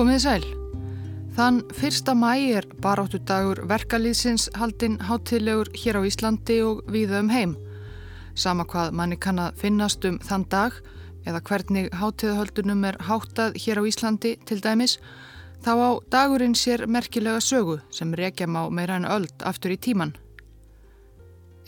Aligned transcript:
Komið 0.00 0.22
sæl. 0.22 0.44
Þann 1.36 1.58
fyrsta 1.76 2.14
mæ 2.16 2.30
er 2.56 2.64
baráttu 2.80 3.18
dagur 3.28 3.58
verkalýðsins 3.68 4.46
haldinn 4.56 4.94
hátilegur 5.04 5.68
hér 5.76 5.98
á 6.00 6.02
Íslandi 6.08 6.54
og 6.64 6.78
viða 6.88 7.18
um 7.20 7.28
heim. 7.28 7.50
Sama 8.32 8.64
hvað 8.64 8.94
manni 8.96 9.18
kann 9.20 9.36
að 9.44 9.58
finnast 9.60 10.06
um 10.08 10.16
þann 10.24 10.46
dag 10.48 10.78
eða 11.28 11.42
hvernig 11.44 11.90
hátiðahöldunum 11.92 12.86
er 12.88 12.96
háttað 13.10 13.58
hér 13.60 13.82
á 13.84 13.88
Íslandi 13.90 14.32
til 14.48 14.58
dæmis, 14.64 14.94
þá 15.60 15.72
á 15.76 15.90
dagurinn 16.08 16.56
sér 16.56 16.86
merkilega 16.88 17.44
sögu 17.44 17.76
sem 17.92 18.16
rekjam 18.16 18.56
á 18.56 18.72
meira 18.72 18.96
en 18.96 19.04
öld 19.04 19.44
aftur 19.44 19.76
í 19.76 19.76
tíman. 19.76 20.14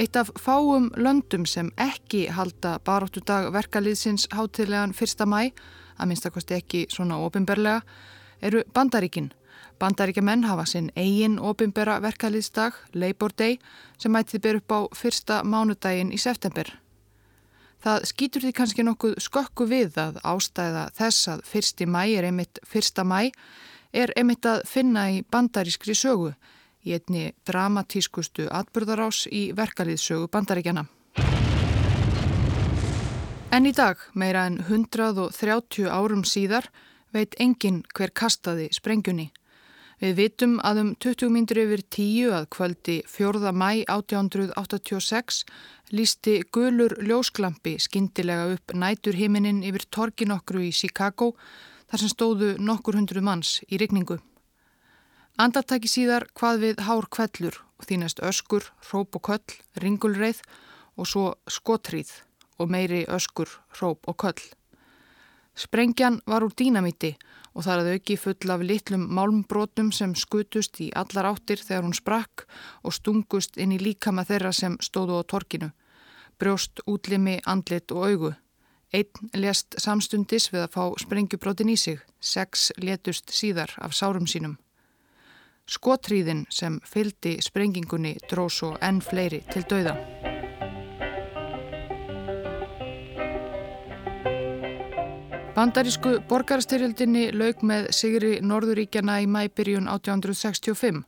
Eitt 0.01 0.17
af 0.17 0.33
fáum 0.41 0.89
löndum 0.97 1.45
sem 1.45 1.69
ekki 1.77 2.31
halda 2.33 2.79
baráttu 2.81 3.21
dag 3.21 3.53
verkalýðsins 3.53 4.25
hátilegan 4.33 4.97
fyrsta 4.97 5.29
mæ, 5.29 5.53
að 6.01 6.09
minnstakosti 6.09 6.57
ekki 6.57 6.87
svona 6.89 7.21
ofinberlega, 7.21 7.85
eru 8.43 8.63
bandaríkinn. 8.75 9.31
Bandaríkjamenn 9.81 10.45
hafa 10.47 10.67
sinn 10.69 10.91
eigin 10.97 11.39
ofinbera 11.43 11.97
verkalýðsdag, 12.03 12.77
Labor 12.95 13.33
Day, 13.39 13.59
sem 13.99 14.13
mætið 14.15 14.43
ber 14.45 14.61
upp 14.61 14.75
á 14.75 14.81
fyrsta 14.95 15.43
mánudaginn 15.43 16.13
í 16.15 16.21
september. 16.23 16.69
Það 17.83 18.05
skýtur 18.07 18.45
því 18.45 18.53
kannski 18.55 18.85
nokkuð 18.87 19.17
skökku 19.25 19.67
við 19.67 19.97
að 19.99 20.21
ástæða 20.23 20.85
þess 20.95 21.31
að 21.33 21.45
fyrsti 21.51 21.89
mæ 21.91 22.03
er 22.15 22.29
einmitt 22.29 22.61
fyrsta 22.63 23.03
mæ, 23.03 23.33
er 23.93 24.13
einmitt 24.17 24.47
að 24.47 24.63
finna 24.71 25.09
í 25.11 25.25
bandarískri 25.27 25.97
sögu, 25.99 26.31
í 26.87 26.95
einni 26.95 27.33
dramatískustu 27.47 28.47
atbyrðarás 28.55 29.27
í 29.35 29.49
verkalýðsögu 29.59 30.31
bandaríkjana. 30.31 30.87
En 33.53 33.67
í 33.69 33.75
dag, 33.77 33.99
meira 34.15 34.47
en 34.49 34.63
130 34.63 35.91
árum 35.91 36.23
síðar, 36.25 36.71
veit 37.13 37.37
enginn 37.41 37.83
hver 37.95 38.11
kastaði 38.11 38.69
sprengjunni. 38.73 39.31
Við 40.03 40.17
vitum 40.19 40.57
að 40.67 40.79
um 40.81 40.89
20 40.99 41.31
myndir 41.31 41.61
yfir 41.63 41.83
tíu 41.95 42.33
að 42.35 42.49
kvöldi 42.57 42.97
4. 43.07 43.53
mæ 43.55 43.85
1886 43.87 45.45
lísti 45.95 46.41
gulur 46.51 46.97
ljósklampi 46.99 47.77
skindilega 47.79 48.49
upp 48.57 48.75
nætur 48.75 49.15
himinin 49.15 49.61
yfir 49.63 49.85
torgin 49.95 50.35
okkru 50.35 50.65
í 50.67 50.73
Chicago 50.75 51.37
þar 51.87 52.03
sem 52.03 52.11
stóðu 52.11 52.49
nokkur 52.59 52.99
hundru 52.99 53.23
manns 53.23 53.61
í 53.69 53.79
rigningu. 53.79 54.17
Andartæki 55.39 55.89
síðar 55.89 56.27
hvað 56.35 56.59
við 56.65 56.83
hár 56.89 57.07
kvellur 57.07 57.61
og 57.79 57.87
þínast 57.87 58.25
öskur, 58.27 58.67
róp 58.91 59.21
og 59.21 59.23
köll, 59.29 59.55
ringulreið 59.79 60.43
og 60.99 61.07
svo 61.09 61.29
skotrýð 61.47 62.11
og 62.59 62.75
meiri 62.75 63.05
öskur, 63.07 63.55
róp 63.79 64.11
og 64.11 64.19
köll. 64.19 64.43
Sprengjan 65.55 66.21
var 66.27 66.45
úr 66.45 66.55
dínamíti 66.57 67.13
og 67.53 67.67
þar 67.67 67.83
að 67.83 67.91
auki 67.97 68.17
full 68.17 68.53
af 68.55 68.65
litlum 68.65 69.05
málmbrótum 69.13 69.91
sem 69.93 70.15
skutust 70.17 70.81
í 70.81 70.89
allar 70.97 71.29
áttir 71.35 71.61
þegar 71.61 71.85
hún 71.85 71.97
sprakk 71.97 72.47
og 72.83 72.97
stungust 72.97 73.59
inn 73.61 73.75
í 73.77 73.81
líkama 73.83 74.25
þeirra 74.25 74.53
sem 74.57 74.79
stóðu 74.81 75.21
á 75.21 75.23
torkinu. 75.29 75.71
Brjóst, 76.41 76.81
útlimi, 76.89 77.39
andlit 77.45 77.93
og 77.93 78.09
augu. 78.09 78.33
Einn 78.93 79.31
lést 79.37 79.77
samstundis 79.81 80.51
við 80.53 80.65
að 80.65 80.75
fá 80.75 80.85
sprengjubrótin 81.05 81.73
í 81.73 81.77
sig, 81.77 82.01
sex 82.21 82.73
letust 82.77 83.33
síðar 83.33 83.73
af 83.79 83.97
sárum 83.97 84.27
sínum. 84.29 84.59
Skotríðin 85.69 86.45
sem 86.51 86.81
fyldi 86.85 87.39
sprengingunni 87.45 88.17
dró 88.29 88.49
svo 88.51 88.75
enn 88.81 89.01
fleiri 89.05 89.45
til 89.53 89.65
dauða. 89.69 90.32
Bandarísku 95.53 96.15
borgarstyrjöldinni 96.31 97.27
lauk 97.37 97.61
með 97.69 97.91
Sigri 97.93 98.39
Norðuríkjana 98.41 99.19
í 99.21 99.27
mæbyrjun 99.29 99.85
1865. 99.85 101.03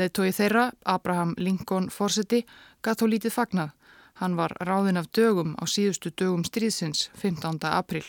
Leðtói 0.00 0.30
þeirra, 0.32 0.70
Abraham 0.88 1.34
Lincoln 1.36 1.90
Forseti, 1.92 2.40
gatt 2.80 3.04
þó 3.04 3.10
lítið 3.12 3.34
fagnað. 3.36 3.74
Hann 4.16 4.38
var 4.40 4.56
ráðin 4.64 4.96
af 4.96 5.10
dögum 5.12 5.52
á 5.60 5.68
síðustu 5.68 6.08
dögum 6.08 6.46
stríðsins 6.48 7.10
15. 7.20 7.60
april. 7.68 8.06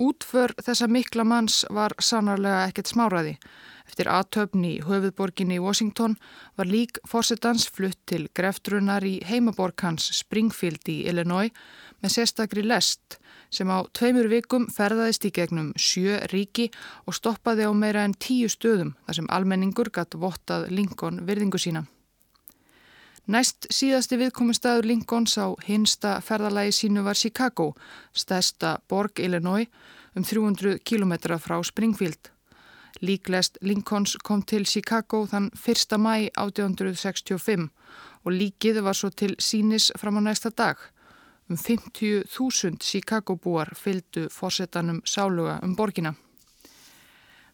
Útför 0.00 0.54
þessa 0.56 0.88
mikla 0.88 1.24
manns 1.28 1.62
var 1.70 1.92
sannarlega 2.00 2.68
ekkert 2.70 2.88
smáraði. 2.88 3.36
Eftir 3.88 4.08
aðtöfni 4.08 4.76
í 4.78 4.82
höfuðborginni 4.86 5.58
í 5.58 5.62
Washington 5.62 6.14
var 6.56 6.70
lík 6.70 7.00
Forsetans 7.08 7.66
flutt 7.68 7.98
til 8.08 8.28
greftrunnar 8.32 9.04
í 9.04 9.18
heimaborg 9.28 9.84
hans 9.84 10.08
Springfield 10.16 10.88
í 10.88 11.02
Illinois 11.10 11.52
með 12.00 12.14
sérstakri 12.16 12.64
lest 12.64 13.18
sem 13.52 13.68
á 13.68 13.84
tveimur 13.92 14.30
vikum 14.32 14.68
ferðaðist 14.72 15.26
í 15.28 15.32
gegnum 15.36 15.72
sjö 15.76 16.22
ríki 16.32 16.70
og 17.04 17.18
stoppaði 17.18 17.68
á 17.68 17.72
meira 17.76 18.06
en 18.06 18.16
tíu 18.16 18.48
stöðum 18.48 18.94
þar 19.04 19.20
sem 19.20 19.28
almenningur 19.28 19.92
gatt 19.92 20.16
vottað 20.16 20.70
Lincoln 20.72 21.26
virðingu 21.28 21.60
sína. 21.60 21.84
Næst 23.30 23.68
síðasti 23.70 24.16
viðkomistæður 24.18 24.88
Lincolns 24.90 25.36
á 25.38 25.54
hinsta 25.62 26.16
ferðalagi 26.26 26.72
sínu 26.74 27.04
var 27.06 27.14
Chicago, 27.14 27.68
stæsta 28.10 28.80
borg 28.90 29.20
Illinois 29.22 29.68
um 30.16 30.24
300 30.26 30.80
km 30.82 31.38
frá 31.38 31.62
Springfield. 31.62 32.32
Líklest 33.00 33.58
Lincolns 33.62 34.16
kom 34.26 34.42
til 34.42 34.66
Chicago 34.66 35.22
þann 35.30 35.52
1. 35.54 35.94
mæ 36.02 36.32
1865 36.34 37.70
og 38.24 38.32
líkið 38.32 38.82
var 38.82 38.98
svo 38.98 39.10
til 39.14 39.36
sínis 39.38 39.92
fram 39.96 40.18
á 40.18 40.22
næsta 40.26 40.50
dag. 40.50 40.76
Um 41.48 41.56
50.000 41.56 42.82
Chicago-búar 42.82 43.70
fylgdu 43.78 44.28
fórsetanum 44.30 45.00
sáluga 45.06 45.60
um 45.62 45.76
borgina. 45.76 46.14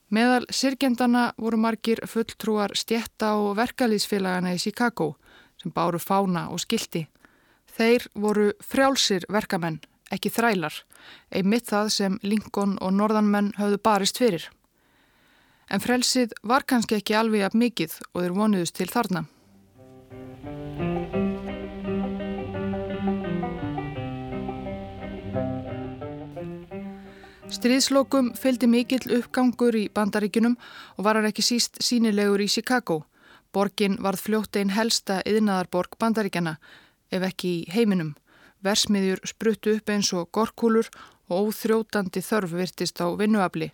Meðal 0.09 0.47
sirkjendana 0.49 1.33
voru 1.37 1.57
margir 1.61 2.01
fulltrúar 2.07 2.73
stjetta 2.73 3.35
og 3.37 3.59
verkalýsfélagana 3.59 4.55
í 4.57 4.59
Chicago 4.59 5.19
sem 5.63 5.73
báru 5.75 6.01
fána 6.03 6.49
og 6.53 6.63
skildi. 6.63 7.07
Þeir 7.79 8.09
voru 8.15 8.51
frjálsir 8.65 9.27
verkamenn, 9.31 9.81
ekki 10.11 10.33
þrælar, 10.35 10.75
einmitt 11.31 11.69
það 11.71 11.91
sem 11.95 12.21
Lincoln 12.23 12.79
og 12.81 12.95
norðanmenn 12.97 13.53
höfðu 13.59 13.81
barist 13.83 14.19
fyrir. 14.19 14.49
En 15.69 15.85
frelsið 15.85 16.33
var 16.43 16.65
kannski 16.65 16.97
ekki 16.97 17.19
alveg 17.19 17.45
af 17.45 17.55
mikið 17.55 17.99
og 18.15 18.23
þeir 18.23 18.39
vonuðust 18.39 18.79
til 18.79 18.89
þarna. 18.89 19.27
Stríðslokum 27.49 28.35
fylgdi 28.37 28.69
mikill 28.69 29.15
uppgangur 29.19 29.77
í 29.77 29.87
bandaríkunum 29.91 30.59
og 30.97 31.05
var 31.07 31.17
hann 31.17 31.29
ekki 31.31 31.43
síst 31.43 31.81
sínilegur 31.83 32.43
í 32.45 32.49
Chicago. 32.49 33.03
Borgin 33.53 33.97
varð 34.03 34.25
fljótt 34.27 34.57
einn 34.57 34.75
helsta 34.77 35.21
yðnaðarborg 35.27 35.97
bandaríkjana, 35.99 36.57
ef 37.11 37.23
ekki 37.31 37.53
í 37.61 37.67
heiminum. 37.73 38.15
Versmiðjur 38.65 39.23
spruttu 39.25 39.77
upp 39.79 39.91
eins 39.91 40.13
og 40.13 40.31
gorkúlur 40.35 40.89
og 41.29 41.51
óþrótandi 41.53 42.23
þörf 42.25 42.57
virtist 42.59 43.01
á 43.01 43.07
vinnuafli. 43.17 43.71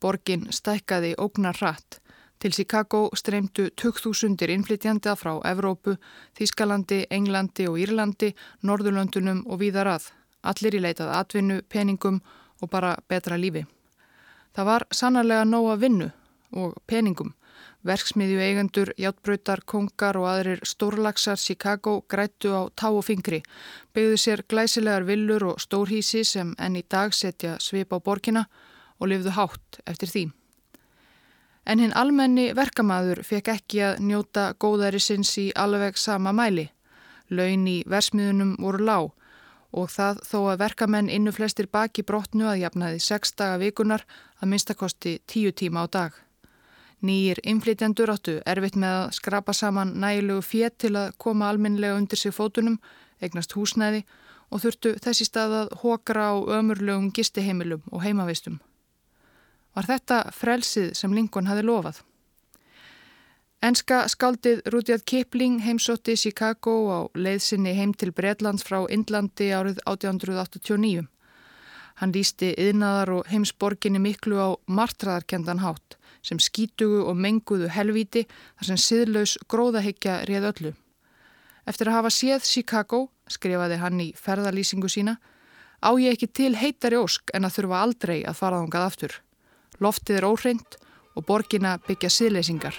Borgin 0.00 0.48
stækkaði 0.50 1.14
ógnar 1.18 1.60
hratt. 1.60 2.00
Til 2.38 2.52
Chicago 2.52 3.08
streymdu 3.16 3.70
2000 3.80 4.50
innflytjandi 4.52 5.14
frá 5.16 5.38
Evrópu, 5.48 5.96
Þískalandi, 6.36 7.06
Englandi 7.10 7.68
og 7.70 7.78
Írlandi, 7.78 8.34
Norðurlöndunum 8.62 9.44
og 9.46 9.60
víðar 9.62 9.88
að. 9.94 10.10
Allir 10.42 10.74
í 10.76 10.82
leitað 10.82 11.14
atvinnu, 11.16 11.62
peningum 11.68 12.20
og 12.60 12.70
bara 12.70 12.96
betra 13.08 13.38
lífi. 13.40 13.64
Það 14.54 14.68
var 14.68 14.84
sannarlega 14.92 15.44
nóg 15.44 15.70
að 15.72 15.80
vinnu 15.86 16.10
og 16.52 16.76
peningum. 16.86 17.32
Verksmiðju 17.84 18.38
eigendur, 18.40 18.90
játbröytar, 18.96 19.60
kongar 19.68 20.16
og 20.16 20.24
aðrir 20.30 20.62
stórlagsar 20.64 21.36
Chicago 21.36 21.98
grættu 22.08 22.54
á 22.56 22.72
tá 22.72 22.88
og 22.88 23.04
fingri, 23.04 23.42
byggðu 23.92 24.20
sér 24.22 24.42
glæsilegar 24.48 25.04
villur 25.04 25.44
og 25.50 25.60
stórhísi 25.60 26.22
sem 26.24 26.54
enn 26.56 26.80
í 26.80 26.84
dag 26.88 27.12
setja 27.12 27.58
svip 27.60 27.92
á 27.92 28.00
borkina 28.00 28.46
og 28.96 29.12
lifðu 29.12 29.36
hátt 29.36 29.82
eftir 29.84 30.08
því. 30.08 30.24
En 31.68 31.80
hinn 31.80 31.92
almenni 31.96 32.50
verkamaður 32.56 33.20
fekk 33.24 33.52
ekki 33.52 33.84
að 33.84 34.00
njóta 34.08 34.46
góðæri 34.56 35.00
sinns 35.00 35.36
í 35.40 35.50
alveg 35.52 36.00
sama 36.00 36.32
mæli. 36.32 36.70
Laun 37.28 37.68
í 37.68 37.78
versmiðunum 37.88 38.56
voru 38.64 38.84
lág 38.84 39.12
og 39.74 39.88
það 39.90 40.24
þó 40.24 40.38
að 40.54 40.60
verkamenn 40.64 41.12
innu 41.12 41.32
flestir 41.36 41.68
baki 41.68 42.04
brotnu 42.06 42.48
að 42.48 42.62
jafnaði 42.64 43.00
6 43.12 43.36
daga 43.36 43.60
vikunar 43.60 44.04
að 44.40 44.52
minnstakosti 44.52 45.18
10 45.26 45.56
tíma 45.60 45.84
á 45.84 45.86
dag. 45.88 46.23
Nýjir 47.04 47.40
inflytjandur 47.44 48.08
áttu 48.14 48.38
erfitt 48.48 48.78
með 48.80 48.94
að 48.98 49.10
skrapa 49.18 49.52
saman 49.52 49.90
nægilegu 50.00 50.44
fétt 50.44 50.78
til 50.80 50.94
að 50.96 51.10
koma 51.20 51.50
alminlega 51.52 51.98
undir 51.98 52.16
sig 52.16 52.32
fótunum, 52.32 52.78
eignast 53.20 53.52
húsnæði 53.52 54.04
og 54.48 54.62
þurftu 54.62 54.94
þessi 55.04 55.26
stað 55.28 55.56
að 55.58 55.74
hókra 55.82 56.30
á 56.32 56.34
ömurlegum 56.58 57.10
gistiheimilum 57.12 57.84
og 57.92 58.04
heimavistum. 58.06 58.60
Var 59.74 59.88
þetta 59.90 60.18
frelsið 60.32 60.92
sem 60.96 61.12
Lincoln 61.12 61.50
hafi 61.50 61.64
lofað? 61.66 62.00
Enska 63.64 64.02
skaldið 64.12 64.62
Rudyard 64.72 65.04
Kipling 65.08 65.62
heimsótti 65.64 66.16
Chicago 66.20 66.74
á 66.92 67.00
leiðsynni 67.16 67.72
heim 67.76 67.94
til 67.96 68.12
Breitlands 68.12 68.64
frá 68.64 68.82
Indlandi 68.92 69.50
árið 69.56 69.80
1889. 69.88 71.08
Hann 72.00 72.14
lísti 72.14 72.52
yðnaðar 72.58 73.12
og 73.18 73.28
heimsborginni 73.30 74.00
miklu 74.02 74.40
á 74.40 74.48
martraðarkendan 74.66 75.62
hátt 75.62 75.98
sem 76.24 76.40
skítugu 76.40 77.04
og 77.04 77.18
menguðu 77.20 77.68
helvíti 77.70 78.24
þar 78.30 78.70
sem 78.70 78.80
siðlaus 78.80 79.36
gróðahyggja 79.50 80.22
réð 80.28 80.48
öllu. 80.50 80.72
Eftir 81.68 81.88
að 81.90 81.98
hafa 81.98 82.12
séð 82.12 82.48
Chicago, 82.48 83.06
skrifaði 83.28 83.78
hann 83.80 84.00
í 84.00 84.10
ferðalýsingu 84.16 84.90
sína, 84.90 85.18
á 85.84 85.90
ég 86.00 86.16
ekki 86.16 86.28
til 86.32 86.52
heitari 86.56 86.98
ósk 87.00 87.32
en 87.36 87.46
að 87.46 87.58
þurfa 87.58 87.84
aldrei 87.84 88.18
að 88.24 88.40
fara 88.40 88.60
þángað 88.64 88.88
aftur. 88.88 89.16
Loftið 89.80 90.20
er 90.20 90.28
óhreint 90.28 90.78
og 91.14 91.26
borgina 91.28 91.78
byggja 91.86 92.10
siðleysingar. 92.10 92.76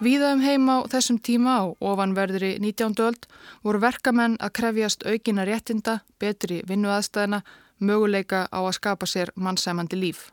Víða 0.00 0.30
um 0.32 0.40
heim 0.40 0.64
á 0.72 0.80
þessum 0.88 1.18
tíma 1.20 1.54
á 1.60 1.64
ofanverðri 1.76 2.54
19. 2.56 2.94
öld 3.04 3.26
voru 3.60 3.82
verkamenn 3.82 4.38
að 4.40 4.54
krefjast 4.56 5.04
aukina 5.04 5.44
réttinda, 5.44 5.98
betri 6.16 6.62
vinnuaðstæðina, 6.70 7.42
möguleika 7.84 8.46
á 8.48 8.64
að 8.64 8.78
skapa 8.78 9.04
sér 9.04 9.34
mannsæmandi 9.36 10.00
líf. 10.00 10.30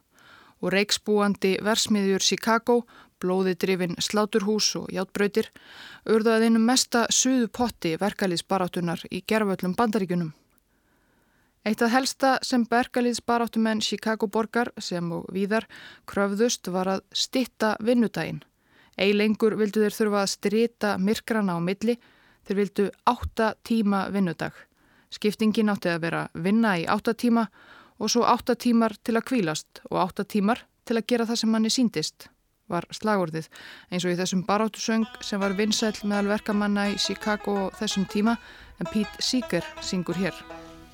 Og 0.63 0.71
reiksbúandi 0.71 1.57
versmiðjur 1.67 2.23
Chicago, 2.23 2.79
blóði 3.19 3.57
drifin 3.59 3.99
sláturhús 3.99 4.71
og 4.79 4.87
játbröytir, 4.87 5.51
urðaði 6.07 6.47
einu 6.47 6.63
mesta 6.63 7.03
suðu 7.11 7.51
potti 7.51 7.97
verkalýðsbaráttunar 7.99 9.03
í 9.11 9.25
gerföllum 9.27 9.75
bandaríkunum. 9.75 10.31
Eitt 11.67 11.83
af 11.83 11.91
helsta 11.91 12.37
sem 12.39 12.63
bergalýðsbaráttumenn 12.63 13.83
Chicago 13.83 14.31
borgar 14.31 14.71
sem 14.79 15.11
og 15.11 15.27
víðar 15.27 15.67
kröfðust 16.07 16.71
var 16.71 16.95
að 16.95 17.09
stitta 17.11 17.75
vinnudaginn 17.83 18.45
Eilengur 18.97 19.55
vildu 19.59 19.83
þeir 19.83 19.95
þurfa 19.95 20.21
að 20.23 20.31
strita 20.33 20.93
myrkrana 20.97 21.57
á 21.57 21.59
milli, 21.61 21.97
þeir 22.47 22.59
vildu 22.61 22.87
átta 23.05 23.53
tíma 23.63 24.07
vinnudag. 24.13 24.53
Skiptingin 25.13 25.69
átti 25.69 25.91
að 25.91 26.01
vera 26.07 26.23
vinna 26.33 26.73
í 26.81 26.87
átta 26.89 27.13
tíma 27.13 27.45
og 27.97 28.11
svo 28.11 28.25
átta 28.27 28.55
tímar 28.55 28.95
til 29.03 29.15
að 29.17 29.27
kvílast 29.29 29.81
og 29.89 30.01
átta 30.01 30.25
tímar 30.25 30.65
til 30.87 30.97
að 30.97 31.07
gera 31.11 31.27
það 31.29 31.41
sem 31.41 31.53
manni 31.53 31.71
síndist, 31.73 32.27
var 32.67 32.87
slagordið 32.91 33.47
eins 33.91 34.05
og 34.05 34.13
í 34.13 34.19
þessum 34.19 34.43
barátusöng 34.47 35.07
sem 35.23 35.41
var 35.41 35.55
vinsæl 35.57 35.95
meðal 36.03 36.33
verkamanna 36.33 36.89
í 36.91 36.97
Chicago 36.99 37.69
þessum 37.79 38.07
tíma 38.11 38.37
en 38.79 38.89
Pete 38.91 39.23
Seeger 39.23 39.65
syngur 39.81 40.19
hér. 40.19 40.35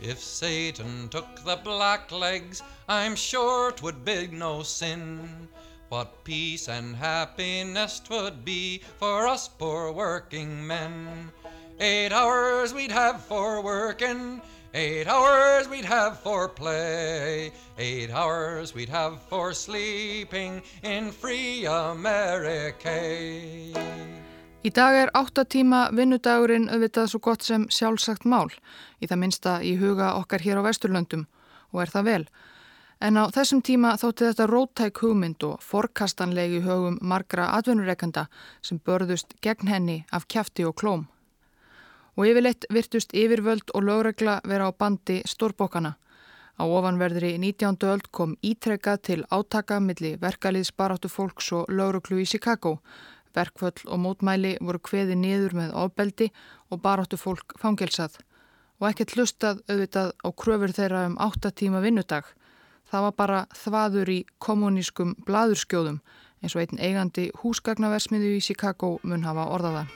If 0.03 0.19
Satan 0.19 1.07
took 1.09 1.27
the 1.45 1.55
black 1.63 2.11
legs, 2.11 2.61
I'm 2.89 3.15
sure 3.15 3.71
'twould 3.71 4.03
be 4.03 4.27
no 4.27 4.63
sin. 4.63 5.47
What 5.93 6.23
peace 6.23 6.69
and 6.69 6.95
happiness 6.95 8.01
'twould 8.01 8.43
be 8.43 8.81
for 8.97 9.27
us 9.27 9.47
poor 9.47 9.91
working 9.91 10.65
men. 10.65 11.29
Eight 11.79 12.11
hours 12.11 12.73
we'd 12.73 12.91
have 12.91 13.21
for 13.21 13.61
working, 13.61 14.41
eight 14.73 15.07
hours 15.07 15.69
we'd 15.69 15.85
have 15.85 16.17
for 16.23 16.49
play, 16.49 17.51
eight 17.77 18.09
hours 18.09 18.73
we'd 18.73 18.89
have 18.89 19.21
for 19.29 19.53
sleeping 19.53 20.63
in 20.81 21.11
free 21.11 21.67
America. 21.67 22.97
Í 24.65 24.71
dag 24.73 24.95
er 24.97 25.13
áttatíma 25.13 25.91
vinnudagurinn 25.93 26.71
auðvitað 26.73 27.11
svo 27.13 27.19
gott 27.19 27.45
sem 27.45 27.67
sjálfsagt 27.69 28.25
mál, 28.25 28.49
í 28.97 29.05
það 29.05 29.21
minsta 29.21 29.61
í 29.61 29.77
huga 29.77 30.15
okkar 30.17 30.41
hér 30.41 30.57
á 30.57 30.65
Vesturlöndum, 30.65 31.27
og 31.69 31.85
er 31.85 31.93
það 31.93 32.09
vel. 32.09 32.25
En 33.03 33.17
á 33.19 33.27
þessum 33.35 33.59
tíma 33.59 33.97
þótti 33.99 34.29
þetta 34.29 34.45
rótæk 34.47 34.99
hugmynd 35.03 35.43
og 35.43 35.63
forkastanlegi 35.67 36.61
högum 36.63 36.93
margra 37.03 37.49
atvinnureikanda 37.57 38.29
sem 38.63 38.77
börðust 38.79 39.33
gegn 39.43 39.67
henni 39.67 39.95
af 40.15 40.23
kjæfti 40.31 40.63
og 40.63 40.77
klóm. 40.79 41.01
Og 42.15 42.29
yfirleitt 42.29 42.63
virtust 42.71 43.11
yfirvöld 43.11 43.73
og 43.75 43.83
lögregla 43.83 44.37
vera 44.47 44.69
á 44.69 44.71
bandi 44.71 45.17
stórbókana. 45.27 45.97
Á 46.55 46.63
ofanverðri 46.63 47.33
19. 47.41 47.75
öld 47.91 48.07
kom 48.11 48.37
ítrekka 48.39 48.95
til 48.97 49.25
átaka 49.27 49.81
milli 49.83 50.13
verkaliðsbaráttu 50.21 51.11
fólks 51.11 51.51
og 51.51 51.67
lögreglu 51.67 52.21
í 52.23 52.27
Chicago. 52.29 52.77
Verkvöld 53.35 53.83
og 53.83 53.99
mótmæli 53.99 54.53
voru 54.61 54.79
kveði 54.79 55.17
niður 55.19 55.57
með 55.59 55.75
ofbeldi 55.75 56.29
og 56.71 56.79
baráttu 56.79 57.19
fólk 57.19 57.57
fangelsað. 57.59 58.15
Og 58.79 58.87
ekkert 58.93 59.17
hlustað 59.17 59.59
auðvitað 59.67 60.15
á 60.23 60.29
kröfur 60.31 60.71
þeirra 60.71 61.03
um 61.09 61.19
8 61.19 61.51
tíma 61.51 61.83
vinnudag. 61.83 62.31
Það 62.93 63.05
var 63.07 63.13
bara 63.17 63.37
þvaður 63.57 64.09
í 64.13 64.19
kommunískum 64.37 65.15
bladurskjóðum 65.25 65.95
eins 66.45 66.53
og 66.53 66.59
einn 66.61 66.77
eigandi 66.77 67.23
húsgagnaversmiðu 67.41 68.35
í 68.37 68.41
Chicago 68.45 68.99
mun 69.01 69.23
hafa 69.25 69.47
orðaða. 69.49 69.87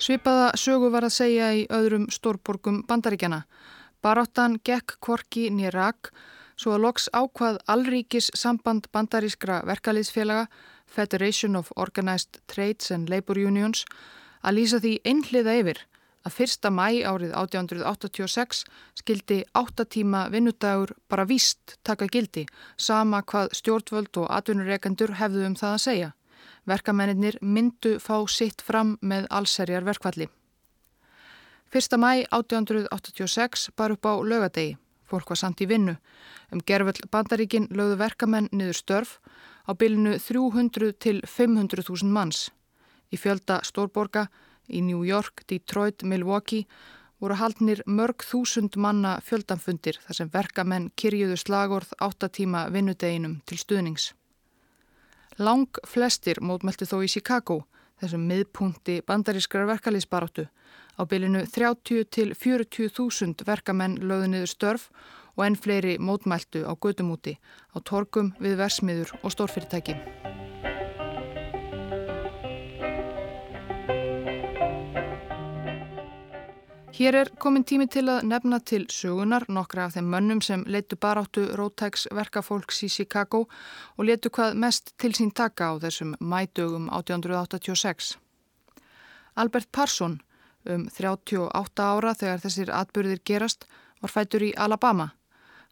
Svipaða 0.00 0.46
sögu 0.56 0.88
var 0.94 1.04
að 1.04 1.12
segja 1.18 1.50
í 1.52 1.66
öðrum 1.68 2.06
stórborgum 2.08 2.78
bandaríkjana. 2.88 3.42
Baráttan 4.00 4.56
gekk 4.64 4.94
kvorki 5.04 5.50
nýrak 5.52 6.08
svo 6.56 6.72
að 6.78 6.86
loks 6.86 7.10
ákvað 7.12 7.58
allríkis 7.68 8.30
samband 8.32 8.88
bandarískra 8.88 9.58
verkaliðsfélaga 9.68 10.46
Federation 10.86 11.60
of 11.60 11.68
Organized 11.76 12.40
Trades 12.48 12.88
and 12.88 13.12
Labour 13.12 13.36
Unions 13.36 13.84
að 14.40 14.62
lýsa 14.62 14.80
því 14.80 14.94
einhliða 15.04 15.58
yfir 15.60 15.82
að 16.26 16.34
fyrsta 16.34 16.70
mæ 16.74 17.06
árið 17.06 17.32
1886 17.38 18.64
skildi 18.98 19.42
8 19.54 19.86
tíma 19.94 20.26
vinnudagur 20.32 20.96
bara 21.08 21.26
víst 21.26 21.76
taka 21.86 22.08
gildi, 22.10 22.46
sama 22.76 23.22
hvað 23.22 23.52
stjórnvöld 23.54 24.18
og 24.22 24.30
atvinnureikendur 24.38 25.14
hefðu 25.20 25.46
um 25.46 25.54
það 25.58 25.76
að 25.76 25.84
segja. 25.84 26.10
Verkamennir 26.66 27.38
myndu 27.42 27.98
fá 28.02 28.26
sitt 28.26 28.62
fram 28.62 28.96
með 29.00 29.28
allserjar 29.30 29.86
verkvalli. 29.86 30.26
Fyrsta 31.70 31.98
mæ 31.98 32.26
1886 32.34 33.70
bar 33.76 33.94
upp 33.94 34.06
á 34.06 34.14
lögadegi. 34.18 34.76
Fólk 35.06 35.30
var 35.30 35.38
samt 35.38 35.60
í 35.62 35.68
vinnu. 35.70 35.94
Um 36.50 36.62
gerfull 36.66 37.06
bandaríkin 37.10 37.68
lögðu 37.70 37.98
verkamenn 38.00 38.48
niður 38.50 38.78
störf 38.80 39.18
á 39.66 39.74
bylnu 39.78 40.18
300 40.18 40.92
til 40.98 41.22
500.000 41.22 42.10
manns. 42.10 42.50
Í 43.14 43.16
fjölda 43.18 43.60
stórborga 43.62 44.26
Í 44.68 44.82
New 44.82 45.04
York, 45.06 45.44
Detroit, 45.48 46.02
Milwaukee 46.02 46.66
voru 47.20 47.36
haldnir 47.40 47.82
mörg 47.86 48.24
þúsund 48.26 48.76
manna 48.76 49.16
fjöldanfundir 49.24 50.00
þar 50.04 50.18
sem 50.18 50.32
verkamenn 50.32 50.90
kyrjuðu 51.00 51.38
slagorð 51.40 51.94
áttatíma 52.02 52.66
vinnudeginum 52.74 53.40
til 53.48 53.60
stuðnings. 53.60 54.12
Lang 55.38 55.80
flestir 55.84 56.40
mótmælti 56.40 56.88
þó 56.88 57.02
í 57.04 57.10
Chicago, 57.12 57.62
þessum 58.00 58.24
miðpunti 58.28 59.00
bandarískrar 59.06 59.68
verkalýsbaráttu. 59.68 60.46
Á 60.96 61.02
bylinu 61.04 61.44
30 61.52 62.08
til 62.08 62.32
40 62.32 62.92
þúsund 62.96 63.44
verkamenn 63.48 63.98
lögðu 64.00 64.32
niður 64.32 64.52
störf 64.52 64.88
og 65.36 65.44
enn 65.44 65.60
fleiri 65.60 65.98
mótmæltu 66.00 66.64
á 66.64 66.72
gödumúti, 66.72 67.36
á 67.72 67.76
torgum 67.84 68.32
við 68.40 68.56
versmiður 68.64 69.12
og 69.22 69.36
stórfyrirtæki. 69.36 70.45
Hér 76.96 77.14
er 77.14 77.28
komin 77.36 77.60
tími 77.60 77.84
til 77.92 78.06
að 78.08 78.22
nefna 78.24 78.56
til 78.64 78.86
sögunar 78.88 79.44
nokkra 79.52 79.82
af 79.84 79.96
þeim 79.98 80.06
mönnum 80.14 80.38
sem 80.40 80.62
leitu 80.64 80.96
baráttu 80.96 81.42
rótæks 81.58 82.06
verkafólks 82.16 82.78
í 82.86 82.88
Chicago 82.88 83.42
og 83.98 84.06
letu 84.08 84.30
hvað 84.32 84.56
mest 84.62 84.94
til 84.96 85.12
sín 85.12 85.28
taka 85.28 85.68
á 85.68 85.72
þessum 85.82 86.14
mædögum 86.24 86.86
1886. 86.88 88.16
Albert 89.36 89.68
Parson, 89.72 90.16
um 90.64 90.88
38 90.88 91.84
ára 91.84 92.14
þegar 92.16 92.40
þessir 92.46 92.72
atbyrðir 92.72 93.20
gerast, 93.28 93.68
var 94.00 94.14
fætur 94.16 94.48
í 94.48 94.54
Alabama. 94.56 95.10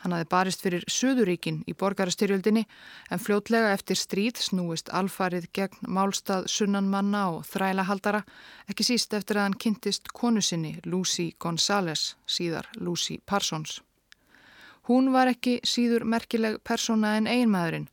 Hann 0.04 0.12
hafi 0.12 0.26
barist 0.28 0.60
fyrir 0.60 0.82
Suðuríkin 0.84 1.62
í 1.64 1.72
borgarastyrjöldinni 1.80 2.66
en 3.08 3.20
fljótlega 3.24 3.70
eftir 3.72 3.96
stríð 3.96 4.36
snúist 4.44 4.90
alfarið 4.92 5.46
gegn 5.56 5.88
málstað 5.96 6.44
sunnanmanna 6.52 7.22
og 7.32 7.46
þrælahaldara, 7.48 8.20
ekki 8.68 8.84
síst 8.84 9.16
eftir 9.16 9.40
að 9.40 9.46
hann 9.46 9.56
kynntist 9.64 10.12
konu 10.12 10.42
sinni 10.44 10.74
Lucy 10.84 11.30
Gonzales, 11.40 12.18
síðar 12.28 12.68
Lucy 12.76 13.16
Parsons. 13.24 13.78
Hún 14.90 15.08
var 15.14 15.30
ekki 15.32 15.56
síður 15.64 16.04
merkileg 16.04 16.58
persóna 16.60 17.14
en 17.16 17.24
einmaðurinn, 17.24 17.88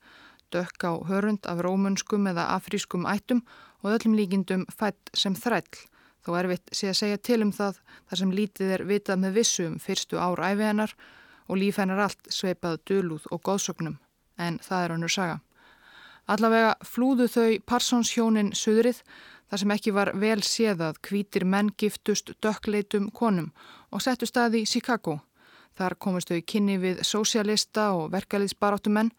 dökk 0.52 0.84
á 0.84 0.92
hörund 1.08 1.48
af 1.48 1.64
rómunskum 1.64 2.28
eða 2.28 2.50
afrískum 2.58 3.08
ættum 3.08 3.40
og 3.86 3.96
öllum 3.96 4.20
líkindum 4.20 4.68
fætt 4.68 5.16
sem 5.16 5.32
þræll. 5.32 5.88
Þó 6.28 6.36
erfitt 6.44 6.76
sé 6.76 6.92
að 6.92 7.00
segja 7.00 7.24
til 7.24 7.40
um 7.48 7.56
það 7.56 7.80
þar 7.96 8.20
sem 8.26 8.36
lítið 8.36 8.76
er 8.76 8.86
vitað 8.92 9.24
með 9.24 9.40
vissu 9.40 9.70
um 9.72 9.80
fyrstu 9.80 10.20
ár 10.20 10.44
æfi 10.44 10.68
hennar 10.68 11.00
og 11.52 11.60
líf 11.60 11.82
hennar 11.82 12.00
allt 12.08 12.32
sveipað 12.32 12.80
dölúð 12.88 13.28
og 13.32 13.44
góðsögnum, 13.44 13.98
en 14.40 14.60
það 14.64 14.84
er 14.86 14.94
hannur 14.96 15.12
saga. 15.12 15.40
Allavega 16.32 16.76
flúðu 16.88 17.28
þau 17.28 17.60
Parsons 17.68 18.14
hjónin 18.16 18.54
söðrið 18.56 19.02
þar 19.52 19.60
sem 19.60 19.74
ekki 19.76 19.92
var 19.92 20.14
vel 20.16 20.40
séðað 20.48 21.02
hvítir 21.04 21.44
menn 21.44 21.74
giftust 21.76 22.32
dökkleitum 22.40 23.10
konum 23.12 23.52
og 23.92 24.04
settu 24.06 24.30
staði 24.30 24.64
í 24.64 24.70
Chicago. 24.70 25.20
Þar 25.76 25.98
komist 26.00 26.32
þau 26.32 26.40
kynni 26.48 26.78
við 26.80 27.02
sósialista 27.08 27.92
og 27.98 28.14
verkaliðsbaráttumenn 28.16 29.12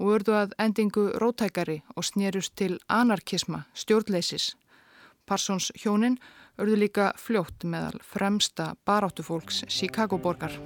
og 0.00 0.14
urðu 0.16 0.38
að 0.38 0.54
endingu 0.58 1.10
rótækari 1.20 1.82
og 1.96 2.06
snerust 2.08 2.56
til 2.56 2.78
anarkisma, 2.88 3.64
stjórnleisis. 3.76 4.54
Parsons 5.28 5.70
hjónin 5.80 6.18
urðu 6.60 6.80
líka 6.84 7.12
fljótt 7.20 7.64
meðal 7.64 8.00
fremsta 8.04 8.72
baráttufólks 8.86 9.64
Chicago 9.68 10.18
borgar. 10.18 10.60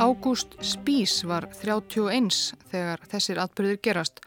Ágúst 0.00 0.54
Spís 0.64 1.18
var 1.28 1.44
31 1.52 2.32
þegar 2.70 3.02
þessir 3.04 3.36
atbyrðir 3.42 3.80
gerast. 3.84 4.22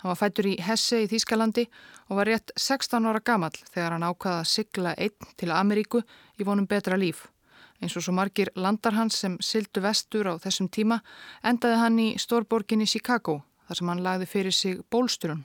Hann 0.00 0.08
var 0.08 0.16
fættur 0.16 0.46
í 0.48 0.54
Hesse 0.64 1.02
í 1.02 1.08
Þýskalandi 1.10 1.66
og 2.08 2.16
var 2.16 2.30
rétt 2.30 2.54
16 2.56 3.04
ára 3.04 3.20
gamal 3.20 3.50
þegar 3.52 3.92
hann 3.92 4.06
ákvaða 4.08 4.38
að 4.40 4.48
sigla 4.48 4.94
einn 4.96 5.34
til 5.36 5.50
Ameríku 5.52 6.00
í 6.40 6.46
vonum 6.48 6.64
betra 6.70 6.96
líf. 6.96 7.26
Eins 7.76 7.98
og 8.00 8.06
svo 8.06 8.14
margir 8.16 8.48
landar 8.56 8.96
hans 8.96 9.20
sem 9.20 9.36
sildu 9.44 9.84
vestur 9.84 10.32
á 10.32 10.40
þessum 10.40 10.72
tíma 10.72 11.02
endaði 11.44 11.82
hann 11.82 12.00
í 12.00 12.08
stórborginni 12.16 12.88
Chicago 12.88 13.42
þar 13.68 13.82
sem 13.82 13.92
hann 13.92 14.02
lagði 14.08 14.32
fyrir 14.32 14.56
sig 14.56 14.80
bólsturun. 14.88 15.44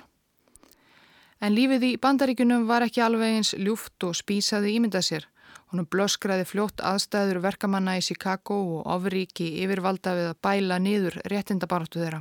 En 1.43 1.51
lífið 1.59 1.89
í 1.89 1.93
bandaríkunum 1.99 2.69
var 2.71 2.87
ekki 2.87 3.03
alveg 3.03 3.35
eins 3.35 3.51
ljúft 3.59 4.07
og 4.07 4.15
spísaði 4.15 4.77
ímyndað 4.77 5.09
sér. 5.11 5.27
Honum 5.73 5.87
blöskraði 5.89 6.43
fljótt 6.45 6.83
aðstæður 6.85 7.39
verkamanna 7.41 7.95
í 7.97 8.01
Chicago 8.05 8.59
og 8.75 8.89
ofríki 8.93 9.47
yfirvalda 9.63 10.11
við 10.13 10.27
að 10.29 10.35
bæla 10.45 10.75
niður 10.77 11.17
réttindabaratu 11.33 12.03
þeirra. 12.03 12.19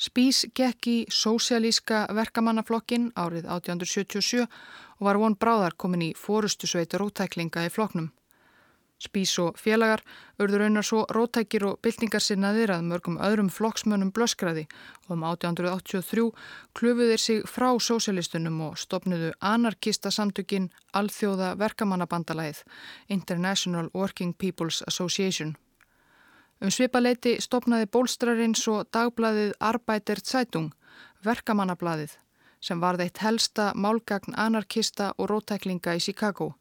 Spís 0.00 0.46
gekk 0.56 0.88
í 0.88 0.94
sósialíska 1.12 2.06
verkamannaflokkin 2.16 3.10
árið 3.12 3.44
1877 3.44 4.46
og 4.48 5.04
var 5.04 5.20
von 5.20 5.36
bráðar 5.36 5.76
komin 5.76 6.06
í 6.08 6.10
fórustu 6.16 6.70
sveitur 6.70 7.04
rótæklinga 7.04 7.66
í 7.68 7.74
floknum. 7.76 8.08
Spís 9.02 9.32
og 9.42 9.56
félagar 9.58 10.02
urður 10.38 10.62
raunar 10.62 10.86
svo 10.86 11.00
rótækir 11.10 11.64
og 11.66 11.80
byltingarsinnaðir 11.82 12.70
að 12.70 12.84
mörgum 12.86 13.16
öðrum 13.18 13.48
flokksmönnum 13.50 14.12
blöskraði 14.14 14.68
og 15.08 15.16
um 15.16 15.24
1883 15.26 16.28
klufuðir 16.78 17.18
sig 17.18 17.42
frá 17.50 17.72
sósialistunum 17.82 18.60
og 18.68 18.78
stopnuðu 18.78 19.32
anarkista 19.40 20.12
samtökin 20.14 20.70
Alþjóða 20.94 21.56
verkamannabandalagið 21.58 22.62
International 23.08 23.90
Working 23.94 24.36
People's 24.38 24.84
Association. 24.86 25.56
Um 26.62 26.70
svipaleiti 26.70 27.40
stopnaði 27.42 27.90
bólstrarinn 27.90 28.54
svo 28.54 28.84
dagbladið 28.94 29.56
Arbeiter 29.58 30.22
Zeitung, 30.22 30.70
verkamannabladið, 31.26 32.14
sem 32.62 32.78
varði 32.78 33.08
eitt 33.08 33.18
helsta 33.26 33.72
málgagn 33.74 34.38
anarkista 34.38 35.10
og 35.18 35.32
rótæklinga 35.32 35.98
í 35.98 36.04
Chicago. 36.06 36.52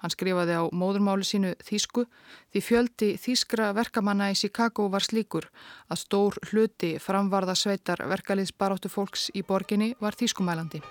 Hann 0.00 0.14
skrifaði 0.14 0.56
á 0.56 0.64
móðurmáli 0.72 1.26
sínu 1.28 1.52
Þísku 1.64 2.06
því 2.52 2.64
fjöldi 2.64 3.10
Þískra 3.20 3.72
verkamanna 3.76 4.30
í 4.32 4.38
Chicago 4.38 4.88
var 4.92 5.04
slíkur 5.04 5.50
að 5.88 6.02
stór 6.04 6.40
hluti 6.50 6.94
framvarða 7.02 7.58
sveitar 7.58 8.06
verkaliðsbaróttu 8.08 8.92
fólks 8.92 9.28
í 9.36 9.44
borginni 9.44 9.94
var 10.00 10.16
Þískumælandi. 10.16 10.82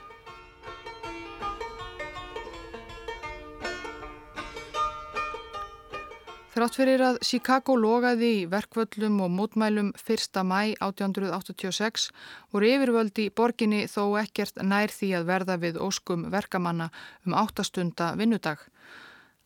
Þrátt 6.60 6.76
fyrir 6.76 7.02
að 7.06 7.18
Chicago 7.24 7.76
logaði 7.80 8.30
í 8.42 8.48
verkvöllum 8.52 9.22
og 9.24 9.30
mótmælum 9.32 9.94
1. 9.96 10.40
mæ 10.44 10.74
1886 10.84 12.10
voru 12.52 12.72
yfirvöldi 12.74 13.30
borginni 13.32 13.86
þó 13.88 14.18
ekkert 14.20 14.60
nær 14.68 14.92
því 14.92 15.14
að 15.22 15.30
verða 15.30 15.56
við 15.62 15.80
óskum 15.80 16.26
verkamanna 16.34 16.90
um 17.24 17.38
áttastunda 17.38 18.10
vinnudag. 18.20 18.66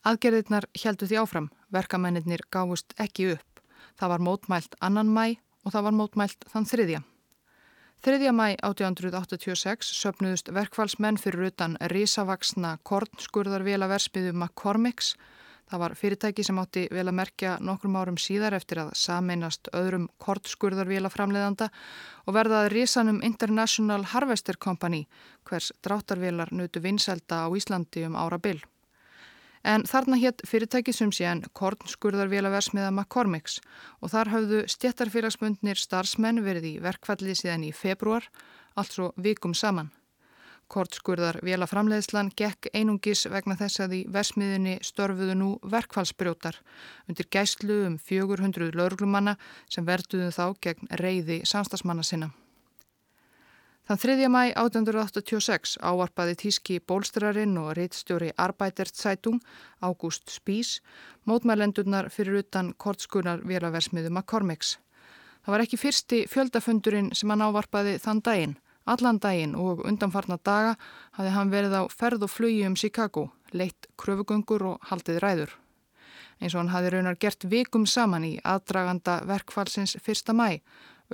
Aðgerðirnar 0.04 0.66
heldu 0.76 1.08
því 1.08 1.18
áfram, 1.22 1.50
verkamennir 1.72 2.42
gáfust 2.52 2.92
ekki 3.00 3.30
upp. 3.38 3.62
Það 3.96 4.12
var 4.12 4.24
mótmælt 4.28 4.74
annan 4.84 5.12
mæ 5.16 5.40
og 5.64 5.72
það 5.72 5.86
var 5.86 5.96
mótmælt 5.96 6.48
þann 6.52 6.68
þriðja. 6.68 7.00
Þriðja 8.04 8.34
mæ 8.36 8.48
1886 8.68 9.94
söpnuðust 9.96 10.50
verkfallsmenn 10.52 11.16
fyrir 11.16 11.54
utan 11.54 11.78
risavaksna 11.94 12.74
kornskurðarvela 12.84 13.88
versmiðu 13.88 14.34
McCormick's. 14.36 15.14
Það 15.72 15.82
var 15.86 15.96
fyrirtæki 15.96 16.44
sem 16.44 16.60
átti 16.60 16.84
vel 16.92 17.06
að 17.08 17.16
merkja 17.22 17.54
nokkrum 17.64 17.96
árum 17.96 18.20
síðar 18.20 18.58
eftir 18.60 18.82
að 18.84 18.92
sameinast 19.00 19.72
öðrum 19.72 20.10
kortskurðarvela 20.20 21.14
framleiðanda 21.14 21.70
og 22.28 22.36
verðað 22.36 22.74
risanum 22.76 23.24
International 23.24 24.04
Harvester 24.12 24.60
Company 24.60 25.06
hvers 25.48 25.72
dráttarvelar 25.80 26.52
nutu 26.52 26.84
vinselda 26.84 27.46
á 27.46 27.56
Íslandi 27.56 28.04
um 28.12 28.20
ára 28.20 28.36
byll. 28.44 28.60
En 29.64 29.86
þarna 29.88 30.20
hétt 30.20 30.44
fyrirtækið 30.48 30.96
sem 30.98 31.12
sé 31.16 31.28
en 31.30 31.42
kornskurðarvélaversmiða 31.56 32.92
McCormick's 32.92 33.62
og 34.04 34.12
þar 34.12 34.32
hafðu 34.34 34.62
stjættarfélagsmundnir 34.68 35.80
starfsmenn 35.80 36.44
verið 36.44 36.68
í 36.68 36.74
verkfalli 36.84 37.36
síðan 37.40 37.64
í 37.70 37.72
februar, 37.72 38.28
altså 38.76 39.14
vikum 39.16 39.56
saman. 39.56 39.94
Kortskurðarvélaframleiðslan 40.74 42.34
gekk 42.36 42.72
einungis 42.76 43.24
vegna 43.32 43.56
þess 43.60 43.84
að 43.86 43.98
í 44.00 44.04
versmiðinni 44.12 44.78
störfuðu 44.84 45.36
nú 45.40 45.50
verkfallsbrjótar 45.64 46.60
undir 47.08 47.30
gæslu 47.32 47.84
um 47.88 48.00
400 48.00 48.72
lauruglumanna 48.76 49.38
sem 49.70 49.88
verduðu 49.88 50.32
þá 50.36 50.46
gegn 50.60 50.96
reyði 51.00 51.44
samstagsmanna 51.48 52.04
sinna. 52.04 52.34
Þann 53.84 54.00
3. 54.00 54.28
mæ 54.32 54.54
1886 54.56 55.74
ávarpaði 55.84 56.38
tíski 56.40 56.78
bólstrarinn 56.80 57.58
og 57.60 57.74
reittstjóri 57.76 58.30
Arbeiterzeitung 58.40 59.42
Ágúst 59.84 60.32
Spís 60.32 60.78
mótmælendurnar 61.28 62.08
fyrir 62.08 62.38
utan 62.46 62.70
kortskunar 62.80 63.44
vélaversmiðu 63.44 64.08
McCormick's. 64.14 64.78
Það 65.44 65.52
var 65.52 65.64
ekki 65.66 65.82
fyrsti 65.82 66.22
fjöldafundurinn 66.32 67.12
sem 67.12 67.34
hann 67.34 67.44
ávarpaði 67.44 67.98
þann 68.00 68.24
daginn. 68.24 68.56
Allan 68.88 69.20
daginn 69.20 69.58
og 69.60 69.84
undanfarnar 69.84 70.40
daga 70.40 70.78
hafði 71.20 71.36
hann 71.36 71.52
verið 71.52 71.76
á 71.76 71.84
ferð 71.92 72.24
og 72.24 72.32
flugi 72.32 72.64
um 72.64 72.80
Chicago, 72.80 73.34
leitt 73.52 73.92
kröfugöngur 74.00 74.64
og 74.64 74.88
haldið 74.94 75.20
ræður. 75.20 75.52
Eins 76.40 76.56
og 76.56 76.64
hann 76.64 76.72
hafði 76.72 76.96
raunar 76.96 77.20
gert 77.20 77.44
vikum 77.52 77.84
saman 77.84 78.24
í 78.24 78.34
aðdraganda 78.48 79.20
verkfallsins 79.28 79.98
1. 80.00 80.32
mæ 80.32 80.64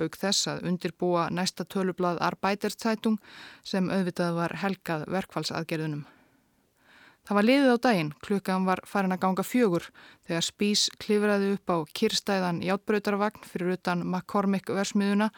auk 0.00 0.16
þess 0.20 0.48
að 0.52 0.64
undirbúa 0.70 1.28
næsta 1.30 1.64
tölublað 1.64 2.20
Arbeiterzeitung 2.24 3.18
sem 3.64 3.90
auðvitað 3.90 4.38
var 4.38 4.56
helgað 4.62 5.06
verkfallsaðgerðunum. 5.12 6.06
Það 7.26 7.36
var 7.36 7.46
liðið 7.46 7.70
á 7.70 7.78
daginn, 7.84 8.12
klukkan 8.24 8.64
var 8.66 8.80
farin 8.88 9.14
að 9.14 9.20
ganga 9.22 9.44
fjögur 9.46 9.84
þegar 10.26 10.46
Spís 10.46 10.86
klifraði 10.98 11.52
upp 11.54 11.70
á 11.70 11.76
kyrstæðan 12.00 12.62
játbröytarvagn 12.64 13.44
fyrir 13.46 13.76
utan 13.76 14.06
McCormick 14.06 14.72
versmiðuna 14.72 15.28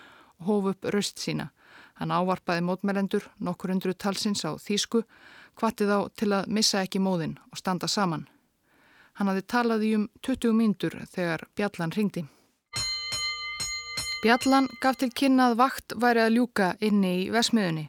og 0.41 0.47
hóf 0.49 0.71
upp 0.73 0.89
röst 0.95 1.21
sína. 1.21 1.51
Hann 2.01 2.15
ávarpaði 2.15 2.65
mótmælendur 2.65 3.27
nokkur 3.39 3.75
hundru 3.75 3.93
talsins 3.93 4.45
á 4.49 4.57
Þísku, 4.57 5.03
hvatið 5.61 5.93
á 5.93 6.01
til 6.17 6.31
að 6.33 6.49
missa 6.49 6.81
ekki 6.81 7.03
móðin 7.03 7.37
og 7.51 7.61
standa 7.61 7.91
saman. 7.91 8.29
Hann 9.19 9.29
hafði 9.29 9.45
talað 9.53 9.85
í 9.85 9.91
um 9.99 10.07
20 10.25 10.57
mínútur 10.57 10.97
þegar 11.13 11.45
bjallan 11.59 11.93
ringdi. 11.93 12.25
Bjallan 14.23 14.69
gaf 14.79 15.01
til 15.01 15.09
kynna 15.11 15.49
að 15.51 15.57
vakt 15.59 15.93
væri 15.99 16.21
að 16.23 16.37
ljúka 16.37 16.67
inni 16.87 17.09
í 17.25 17.31
vesmiðunni. 17.35 17.89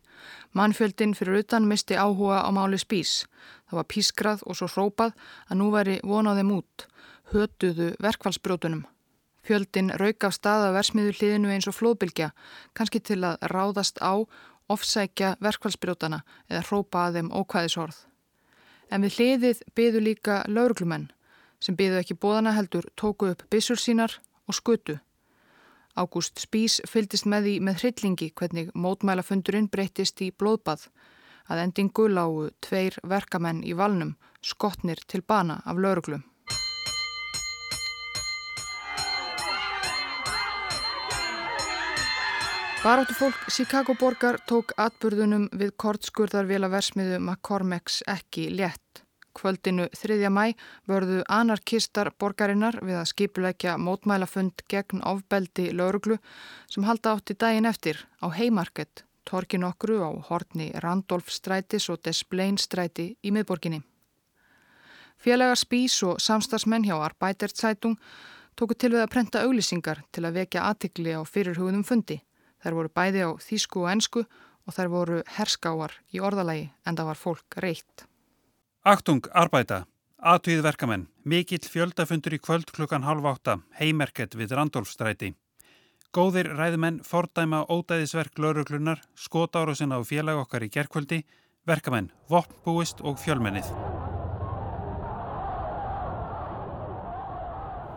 Mannfjöldin 0.57 1.11
fyrir 1.13 1.43
utan 1.43 1.67
misti 1.69 1.93
áhuga 1.93 2.39
á 2.41 2.49
máli 2.49 2.79
spís. 2.81 3.27
Það 3.69 3.77
var 3.77 3.87
pískrað 3.93 4.41
og 4.49 4.57
svo 4.57 4.69
hrópað 4.73 5.13
að 5.45 5.59
nú 5.59 5.67
væri 5.75 5.99
vonaðum 6.01 6.55
út. 6.55 6.87
Hötuðu 7.29 7.91
verkfallsbrótunum. 8.01 8.81
Fjöldin 9.45 9.93
rauk 10.01 10.25
af 10.25 10.33
stað 10.39 10.71
að 10.71 10.75
versmiðu 10.79 11.13
hliðinu 11.19 11.53
eins 11.53 11.69
og 11.69 11.77
flóðbylgja, 11.77 12.31
kannski 12.73 13.03
til 13.05 13.21
að 13.29 13.37
ráðast 13.53 14.01
á, 14.01 14.25
ofsækja 14.73 15.35
verkfallsbrótana 15.37 16.23
eða 16.49 16.65
hrópa 16.65 17.05
að 17.05 17.21
þeim 17.21 17.33
ókvæðisorð. 17.43 17.97
En 18.89 19.05
við 19.05 19.19
hliðið 19.19 19.65
byðu 19.77 20.05
líka 20.09 20.41
lauruglumenn 20.49 21.11
sem 21.61 21.77
byðu 21.77 22.01
ekki 22.01 22.17
bóðana 22.17 22.57
heldur 22.57 22.89
tóku 22.97 23.35
upp 23.35 23.45
bissur 23.53 23.77
sínar 23.77 24.17
og 24.49 24.57
skutu. 24.57 24.97
Ágúst 25.93 26.39
Spís 26.41 26.79
fyldist 26.89 27.27
með 27.29 27.47
því 27.47 27.53
með 27.67 27.81
hryllingi 27.83 28.27
hvernig 28.33 28.69
mótmælafundurinn 28.73 29.69
breytist 29.69 30.23
í 30.25 30.31
blóðbað. 30.33 30.87
Að 31.53 31.61
endingu 31.67 32.07
lágu 32.09 32.47
tveir 32.65 32.97
verkamenn 33.05 33.61
í 33.61 33.75
valnum, 33.77 34.15
skotnir 34.41 35.03
til 35.05 35.21
bana 35.21 35.59
af 35.69 35.77
lauruglu. 35.77 36.23
Baráttu 42.83 43.13
fólk 43.15 43.45
Chicago 43.47 43.93
borgar 43.95 44.41
tók 44.49 44.73
atburðunum 44.75 45.45
við 45.55 45.77
kortskurðarvila 45.79 46.67
versmiðu 46.73 47.21
McCormick's 47.21 48.01
ekki 48.11 48.49
létt. 48.49 49.02
Kvöldinu 49.33 49.87
3. 49.97 50.29
mæ 50.29 50.53
vörðu 50.89 51.23
anarkistar 51.27 52.11
borgarinnar 52.19 52.77
við 52.85 52.99
að 52.99 53.09
skipuleikja 53.11 53.77
mótmælafund 53.81 54.65
gegn 54.69 55.01
ofbeldi 55.09 55.71
lauruglu 55.73 56.19
sem 56.69 56.85
halda 56.87 57.15
átti 57.15 57.37
daginn 57.39 57.69
eftir 57.69 58.03
á 58.21 58.29
Haymarket, 58.37 59.05
torkin 59.25 59.65
okkru 59.65 59.97
á 60.05 60.11
hortni 60.29 60.69
Randolph 60.85 61.33
strætis 61.33 61.89
og 61.89 62.03
Des 62.05 62.23
Plaines 62.23 62.67
stræti 62.69 63.15
í 63.23 63.33
miðborginni. 63.33 63.81
Félagar 65.17 65.57
Spís 65.57 65.97
og 66.03 66.21
samstagsmenn 66.21 66.85
hjá 66.85 66.97
Arbeiderzeitung 66.99 67.97
tóku 68.59 68.77
til 68.77 68.93
við 68.93 69.05
að 69.05 69.11
prenta 69.15 69.43
auglýsingar 69.47 70.03
til 70.11 70.25
að 70.27 70.39
vekja 70.41 70.65
aðtikli 70.69 71.15
á 71.17 71.21
fyrirhugðum 71.25 71.85
fundi. 71.87 72.21
Þær 72.63 72.77
voru 72.79 72.95
bæði 72.95 73.27
á 73.27 73.29
þýsku 73.41 73.83
og 73.83 73.91
ensku 73.95 74.25
og 74.67 74.75
þær 74.75 74.91
voru 74.93 75.21
herskáar 75.37 75.99
í 76.13 76.21
orðalagi 76.23 76.69
en 76.85 76.97
það 76.99 77.09
var 77.11 77.23
fólk 77.25 77.63
reitt. 77.63 78.05
Aktung, 78.83 79.21
arbæta, 79.31 79.85
aðtöið 80.19 80.61
verkamenn, 80.65 81.03
mikill 81.23 81.63
fjöldafundur 81.71 82.33
í 82.35 82.39
kvöld 82.43 82.67
klukkan 82.75 83.05
halv 83.07 83.23
átta, 83.29 83.53
heimerket 83.79 84.35
við 84.35 84.51
Randolfstræti. 84.59 85.29
Góðir 86.11 86.49
ræðumenn 86.57 86.97
fordæma 87.07 87.61
ódæðisverk 87.71 88.35
lauruglunar, 88.43 88.99
skotáru 89.15 89.71
sinna 89.79 89.95
á 89.95 90.03
félag 90.03 90.41
okkar 90.41 90.67
í 90.67 90.69
gerkvöldi, 90.75 91.21
verkamenn, 91.63 92.11
vopnbúist 92.27 92.99
og 93.07 93.15
fjölmennið. 93.23 93.71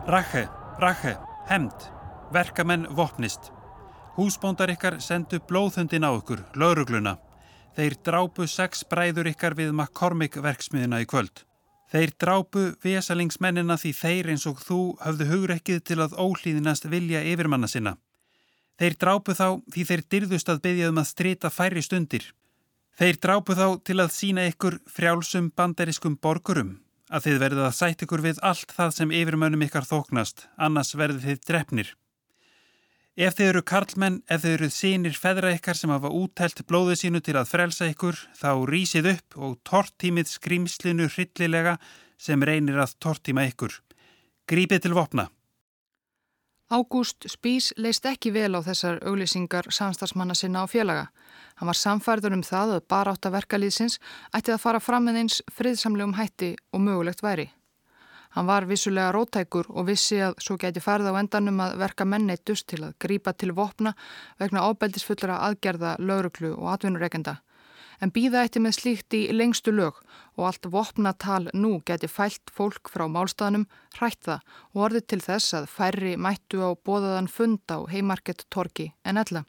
Rache, 0.07 0.47
rache, 0.79 1.17
hemd, 1.51 1.91
verkamenn 2.31 2.87
vopnist. 2.95 3.51
Húsbóndar 4.15 4.71
ykkar 4.71 5.01
sendu 5.03 5.43
blóðhundin 5.51 6.07
á 6.07 6.15
ykkur, 6.15 6.47
laurugluna. 6.55 7.17
Þeir 7.77 7.93
drápu 8.01 8.47
sex 8.49 8.79
bræður 8.89 9.27
ykkar 9.29 9.53
við 9.53 9.69
McCormick 9.69 10.39
verksmiðina 10.41 11.03
í 11.03 11.05
kvöld. 11.05 11.43
Þeir 11.93 12.13
drápu 12.17 12.63
vesalingsmennina 12.81 13.77
því 13.77 13.91
þeir 13.99 14.29
eins 14.33 14.45
og 14.49 14.63
þú 14.65 14.79
hafðu 15.03 15.27
hugrekkið 15.29 15.83
til 15.85 15.99
að 16.01 16.15
ólýðinast 16.17 16.89
vilja 16.89 17.21
yfirmanna 17.21 17.69
sinna. 17.69 17.93
Þeir 18.81 18.97
drápu 19.03 19.35
þá 19.37 19.47
því 19.75 19.85
þeir 19.91 20.03
dyrðust 20.15 20.49
að 20.49 20.63
byggja 20.65 20.89
um 20.89 20.99
að 21.03 21.09
strita 21.11 21.53
færri 21.53 21.85
stundir. 21.85 22.25
Þeir 22.97 23.21
drápu 23.21 23.53
þá 23.53 23.67
til 23.85 23.99
að 24.01 24.13
sína 24.15 24.47
ykkur 24.49 24.79
frjálsum 24.89 25.53
banderiskum 25.53 26.17
borgurum, 26.17 26.79
að 27.13 27.29
þið 27.29 27.39
verðið 27.45 27.65
að 27.69 27.77
sætt 27.77 28.03
ykkur 28.07 28.25
við 28.25 28.41
allt 28.41 28.73
það 28.73 28.97
sem 28.97 29.15
yfirmönnum 29.21 29.69
ykkar 29.69 29.85
þóknast, 29.85 30.47
annars 30.57 30.95
verðið 30.97 31.29
þið 31.29 31.45
drefnir. 31.45 31.93
Ef 33.17 33.33
þið 33.33 33.47
eru 33.49 33.61
karlmenn, 33.65 34.17
ef 34.29 34.43
þið 34.43 34.51
eru 34.53 34.67
sínir 34.69 35.15
feðra 35.17 35.49
ykkar 35.55 35.77
sem 35.79 35.89
hafa 35.89 36.11
úttelt 36.13 36.59
blóðu 36.69 36.93
sínu 36.99 37.17
til 37.25 37.33
að 37.39 37.47
frelsa 37.49 37.87
ykkur, 37.89 38.19
þá 38.37 38.51
rýsið 38.69 39.09
upp 39.15 39.37
og 39.41 39.55
tortímið 39.65 40.29
skrimslinu 40.29 41.07
hryllilega 41.09 41.79
sem 42.21 42.45
reynir 42.45 42.77
að 42.77 42.93
tortíma 43.01 43.47
ykkur. 43.49 43.73
Grípið 44.45 44.85
til 44.85 44.93
vopna. 44.93 45.25
Ágúst 46.69 47.25
Spís 47.31 47.71
leist 47.81 48.05
ekki 48.05 48.29
vel 48.35 48.53
á 48.53 48.61
þessar 48.61 49.01
auglýsingar 49.01 49.71
samstagsmanna 49.73 50.37
sinna 50.37 50.61
á 50.61 50.65
félaga. 50.69 51.09
Hann 51.57 51.73
var 51.73 51.81
samfærður 51.81 52.37
um 52.37 52.45
það 52.45 52.77
að 52.77 52.87
að 53.31 53.37
verkalýðsins 53.39 53.97
ætti 54.29 54.53
að 54.53 54.61
fara 54.61 54.83
fram 54.83 55.09
með 55.09 55.23
eins 55.23 55.41
friðsamlegum 55.57 56.19
hætti 56.19 56.53
og 56.69 56.85
mögulegt 56.85 57.25
væri. 57.25 57.49
Hann 58.37 58.45
var 58.45 58.67
vissulega 58.69 59.09
rótækur 59.15 59.65
og 59.73 59.87
vissi 59.87 60.19
að 60.21 60.35
svo 60.45 60.59
gæti 60.61 60.77
farið 60.77 61.07
á 61.09 61.13
endanum 61.17 61.57
að 61.63 61.79
verka 61.81 62.05
menneitust 62.05 62.67
til 62.69 62.83
að 62.85 62.91
grípa 63.01 63.31
til 63.33 63.49
vopna 63.57 63.95
vegna 64.37 64.61
ábeldisfullra 64.69 65.39
aðgerða, 65.47 65.95
lauruglu 65.97 66.51
og 66.53 66.67
atvinnureikenda. 66.75 67.39
En 67.97 68.11
býða 68.13 68.43
eitti 68.45 68.61
með 68.61 68.75
slíkt 68.77 69.17
í 69.17 69.21
lengstu 69.33 69.73
lög 69.73 69.97
og 70.37 70.43
allt 70.51 70.69
vopnatal 70.69 71.47
nú 71.57 71.79
geti 71.89 72.05
fælt 72.05 72.53
fólk 72.53 72.91
frá 72.93 73.07
málstæðanum, 73.09 73.65
hrætt 73.97 74.21
það 74.29 74.45
og 74.75 74.83
orðið 74.85 75.07
til 75.07 75.21
þess 75.25 75.57
að 75.57 75.69
færri 75.73 76.13
mættu 76.13 76.61
á 76.61 76.77
bóðaðan 76.77 77.31
fund 77.33 77.65
á 77.73 77.89
heimarkett 77.89 78.45
torki 78.53 78.91
en 79.01 79.17
ella. 79.17 79.47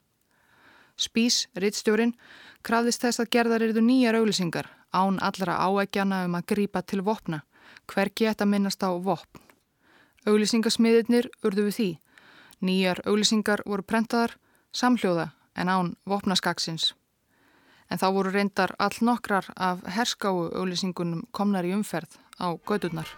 Spís, 0.96 1.44
rittstjórin, 1.52 2.16
krafðist 2.64 3.04
þess 3.04 3.20
að 3.20 3.30
gerðar 3.36 3.68
eruðu 3.68 3.84
nýjar 3.84 4.16
auglisingar 4.22 4.72
án 4.96 5.20
allra 5.20 5.60
áækjana 5.60 6.24
um 6.24 6.40
að 6.40 6.48
grípa 6.54 6.80
til 6.80 7.04
vopna 7.04 7.42
hverki 7.88 8.28
ætti 8.28 8.44
að 8.44 8.52
minnast 8.52 8.84
á 8.84 8.90
vopn. 8.92 9.40
Auglýsingasmiðirnir 10.28 11.30
urðu 11.44 11.68
við 11.68 11.76
því. 11.78 11.90
Nýjar 12.68 13.00
auglýsingar 13.06 13.62
voru 13.66 13.84
prentaðar, 13.86 14.34
samhljóða 14.72 15.30
en 15.56 15.68
án 15.68 15.94
vopnaskaksins. 16.06 16.92
En 17.88 18.00
þá 18.00 18.08
voru 18.12 18.32
reyndar 18.34 18.74
all 18.78 18.98
nokkrar 19.00 19.48
af 19.56 19.86
herskáu 19.88 20.50
auglýsingunum 20.52 21.24
komnar 21.32 21.64
í 21.64 21.72
umferð 21.72 22.18
á 22.36 22.52
gödurnar. 22.68 23.08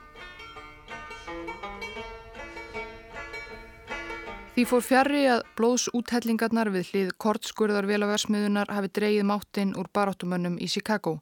Því 4.55 4.67
fór 4.69 4.83
fjari 4.85 5.25
að 5.31 5.43
blóðsúthellingarnar 5.57 6.69
við 6.75 6.89
hlið 6.93 7.13
kortskurðar 7.23 7.87
velaversmiðunar 7.89 8.69
hafi 8.69 8.91
dreyið 8.93 9.27
máttinn 9.31 9.77
úr 9.79 9.89
baráttumönnum 9.95 10.59
í 10.61 10.69
Chicago 10.69 11.21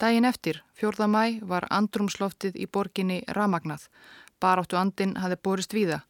Dægin 0.00 0.24
eftir, 0.24 0.60
4. 0.74 1.06
mæ, 1.08 1.40
var 1.48 1.64
andrumsloftið 1.72 2.58
í 2.60 2.66
borginni 2.68 3.22
ramagnað. 3.36 3.86
Baráttu 4.40 4.76
andin 4.76 5.14
hafi 5.16 5.38
borist 5.40 5.72
víða. 5.72 6.02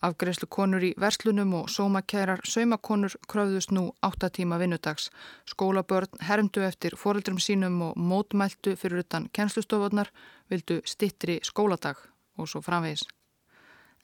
Afgreðslu 0.00 0.48
konur 0.56 0.86
í 0.88 0.94
verslunum 0.96 1.52
og 1.58 1.68
sómakærar 1.68 2.40
saumakonur 2.48 3.18
kröfðust 3.28 3.76
nú 3.76 3.84
8 4.00 4.30
tíma 4.38 4.56
vinnudags. 4.62 5.10
Skólabörn 5.44 6.24
hermdu 6.24 6.64
eftir 6.64 6.96
foreldrum 6.96 7.36
sínum 7.36 7.82
og 7.90 8.00
mótmæltu 8.00 8.78
fyrir 8.80 9.04
utan 9.04 9.28
kennslustofarnar, 9.32 10.08
vildu 10.50 10.80
stittri 10.84 11.40
skóladag 11.44 12.00
og 12.38 12.48
svo 12.48 12.64
framvegis. 12.64 13.04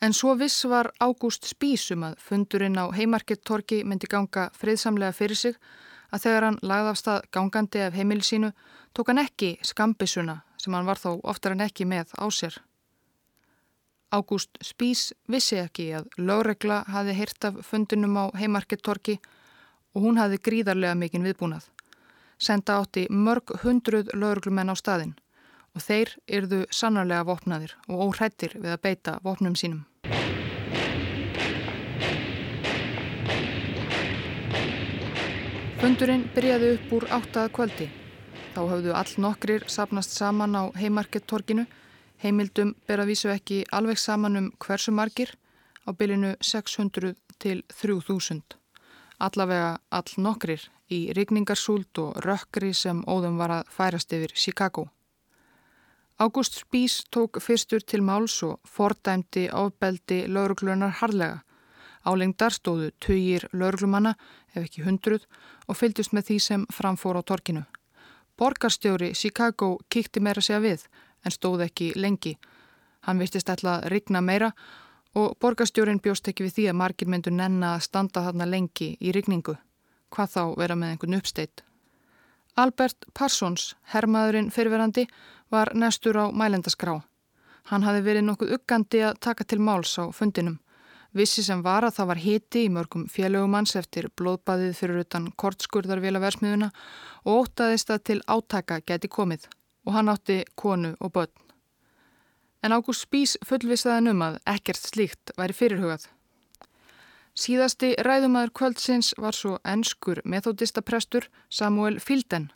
En 0.02 0.12
svo 0.12 0.34
viss 0.36 0.64
var 0.68 0.92
Ágúst 1.00 1.48
Spísum 1.48 2.04
að 2.04 2.20
fundurinn 2.20 2.76
á 2.76 2.92
heimarkettorki 2.92 3.84
myndi 3.84 4.06
ganga 4.06 4.50
friðsamlega 4.52 5.16
fyrir 5.16 5.36
sig 5.36 5.56
að 6.10 6.22
þegar 6.24 6.46
hann 6.46 6.58
lagði 6.62 6.92
af 6.92 6.98
stað 7.00 7.28
gangandi 7.34 7.82
af 7.86 7.96
heimil 7.96 8.22
sínu 8.26 8.52
tók 8.94 9.10
hann 9.10 9.22
ekki 9.22 9.56
skambisuna 9.66 10.40
sem 10.60 10.74
hann 10.74 10.88
var 10.88 11.00
þó 11.00 11.20
oftar 11.22 11.56
en 11.56 11.64
ekki 11.66 11.86
með 11.88 12.12
á 12.18 12.26
sér. 12.30 12.58
Ágúst 14.10 14.58
Spís 14.64 15.12
vissi 15.30 15.60
ekki 15.62 15.92
að 15.94 16.08
lögregla 16.18 16.82
hafi 16.90 17.14
hirt 17.14 17.46
af 17.46 17.60
fundinum 17.66 18.16
á 18.18 18.24
heimarkettorki 18.34 19.20
og 19.94 20.02
hún 20.02 20.18
hafi 20.18 20.40
gríðarlega 20.42 20.98
mikinn 20.98 21.26
viðbúnað. 21.26 21.68
Senda 22.38 22.80
átti 22.80 23.06
mörg 23.10 23.54
hundruð 23.62 24.10
lögreglumenn 24.14 24.72
á 24.72 24.74
staðin 24.74 25.14
og 25.76 25.84
þeir 25.84 26.16
yrðu 26.26 26.64
sannarlega 26.74 27.28
vopnaðir 27.28 27.76
og 27.86 28.08
óhrættir 28.08 28.58
við 28.58 28.74
að 28.74 28.82
beita 28.88 29.18
vopnum 29.22 29.54
sínum. 29.54 29.86
Fundurinn 35.80 36.26
byrjaði 36.34 36.66
upp 36.74 36.90
úr 36.92 37.04
áttað 37.16 37.46
kvöldi. 37.56 37.86
Þá 38.52 38.58
höfðu 38.68 38.90
all 38.92 39.12
nokkrir 39.24 39.62
sapnast 39.72 40.12
saman 40.12 40.52
á 40.52 40.68
heimarkettorkinu. 40.76 41.64
Heimildum 42.20 42.74
ber 42.84 43.00
að 43.00 43.14
vísu 43.14 43.30
ekki 43.32 43.62
alveg 43.72 43.96
saman 43.96 44.36
um 44.36 44.50
hversu 44.60 44.92
margir 44.92 45.32
á 45.88 45.96
bylinu 45.96 46.34
600 46.44 47.14
til 47.40 47.64
3000. 47.80 48.44
Allavega 49.24 49.78
all 49.88 50.12
nokkrir 50.20 50.68
í 50.92 51.00
rigningarsúld 51.16 52.04
og 52.04 52.20
rökkri 52.28 52.74
sem 52.76 53.00
óðum 53.08 53.40
var 53.40 53.56
að 53.62 53.72
færast 53.72 54.12
yfir 54.12 54.36
Chicago. 54.36 54.90
Ágúst 56.20 56.60
Spís 56.60 57.06
tók 57.08 57.40
fyrstur 57.40 57.80
til 57.80 58.04
máls 58.04 58.42
og 58.44 58.60
fordæmdi 58.68 59.48
ábeldi 59.48 60.26
lauruglunar 60.28 61.00
harlega. 61.00 61.40
Álengdar 62.04 62.54
stóðu 62.54 62.90
töyir 63.04 63.48
lauruglumanna, 63.52 64.14
ef 64.54 64.64
ekki 64.64 64.84
hundruð, 64.86 65.26
og 65.68 65.76
fylgdust 65.76 66.14
með 66.16 66.30
því 66.30 66.38
sem 66.40 66.66
framfór 66.72 67.20
á 67.20 67.22
torkinu. 67.22 67.64
Borgarstjóri 68.40 69.12
Chicago 69.14 69.78
kíkti 69.92 70.20
meira 70.20 70.40
segja 70.40 70.62
við 70.64 70.86
en 71.24 71.34
stóð 71.34 71.66
ekki 71.66 71.92
lengi. 71.96 72.38
Hann 73.04 73.20
vistist 73.20 73.50
alltaf 73.52 73.84
rigna 73.92 74.20
meira 74.24 74.52
og 75.14 75.34
borgarstjórin 75.40 76.00
bjóst 76.00 76.28
ekki 76.30 76.46
við 76.46 76.54
því 76.56 76.68
að 76.70 76.78
margir 76.80 77.10
myndu 77.10 77.32
nenna 77.34 77.74
að 77.74 77.84
standa 77.88 78.22
þarna 78.24 78.46
lengi 78.48 78.94
í 79.00 79.12
rigningu. 79.12 79.56
Hvað 80.10 80.32
þá 80.34 80.42
vera 80.56 80.76
með 80.76 80.94
einhvern 80.94 81.18
uppsteitt. 81.20 81.64
Albert 82.56 83.06
Parsons, 83.14 83.74
herrmaðurinn 83.92 84.50
fyrirverandi, 84.50 85.06
var 85.50 85.70
nestur 85.74 86.18
á 86.18 86.26
mælendaskrá. 86.32 86.96
Hann 87.70 87.84
hafi 87.86 88.02
verið 88.02 88.26
nokkuð 88.26 88.56
uggandi 88.56 89.04
að 89.06 89.20
taka 89.20 89.44
til 89.44 89.60
máls 89.60 89.92
á 90.00 90.08
fundinum. 90.12 90.58
Vissi 91.16 91.42
sem 91.42 91.62
var 91.62 91.82
að 91.82 91.96
það 91.96 92.10
var 92.10 92.20
hiti 92.22 92.60
í 92.66 92.70
mörgum 92.70 93.06
félögumanns 93.10 93.74
eftir 93.78 94.06
blóðbaðið 94.18 94.76
fyrir 94.78 95.00
utan 95.02 95.30
kortskurðarvélaversmiðuna 95.42 96.70
og 97.24 97.48
ótaðist 97.48 97.90
að 97.90 98.04
til 98.10 98.20
átaka 98.30 98.78
geti 98.86 99.10
komið 99.10 99.48
og 99.86 99.96
hann 99.96 100.12
átti 100.12 100.44
konu 100.54 100.94
og 101.00 101.12
börn. 101.16 101.32
En 102.62 102.76
Ágúst 102.76 103.08
Spís 103.08 103.34
fullvisaði 103.46 104.12
um 104.12 104.22
að 104.22 104.38
ekkert 104.52 104.82
slíkt 104.84 105.32
væri 105.38 105.56
fyrirhugað. 105.56 106.06
Síðasti 107.34 107.94
ræðumæður 108.04 108.52
kvöldsins 108.58 109.14
var 109.18 109.34
svo 109.34 109.58
ennskur 109.64 110.20
metodistaprestur 110.24 111.26
Samuel 111.48 111.98
Filden. 111.98 112.50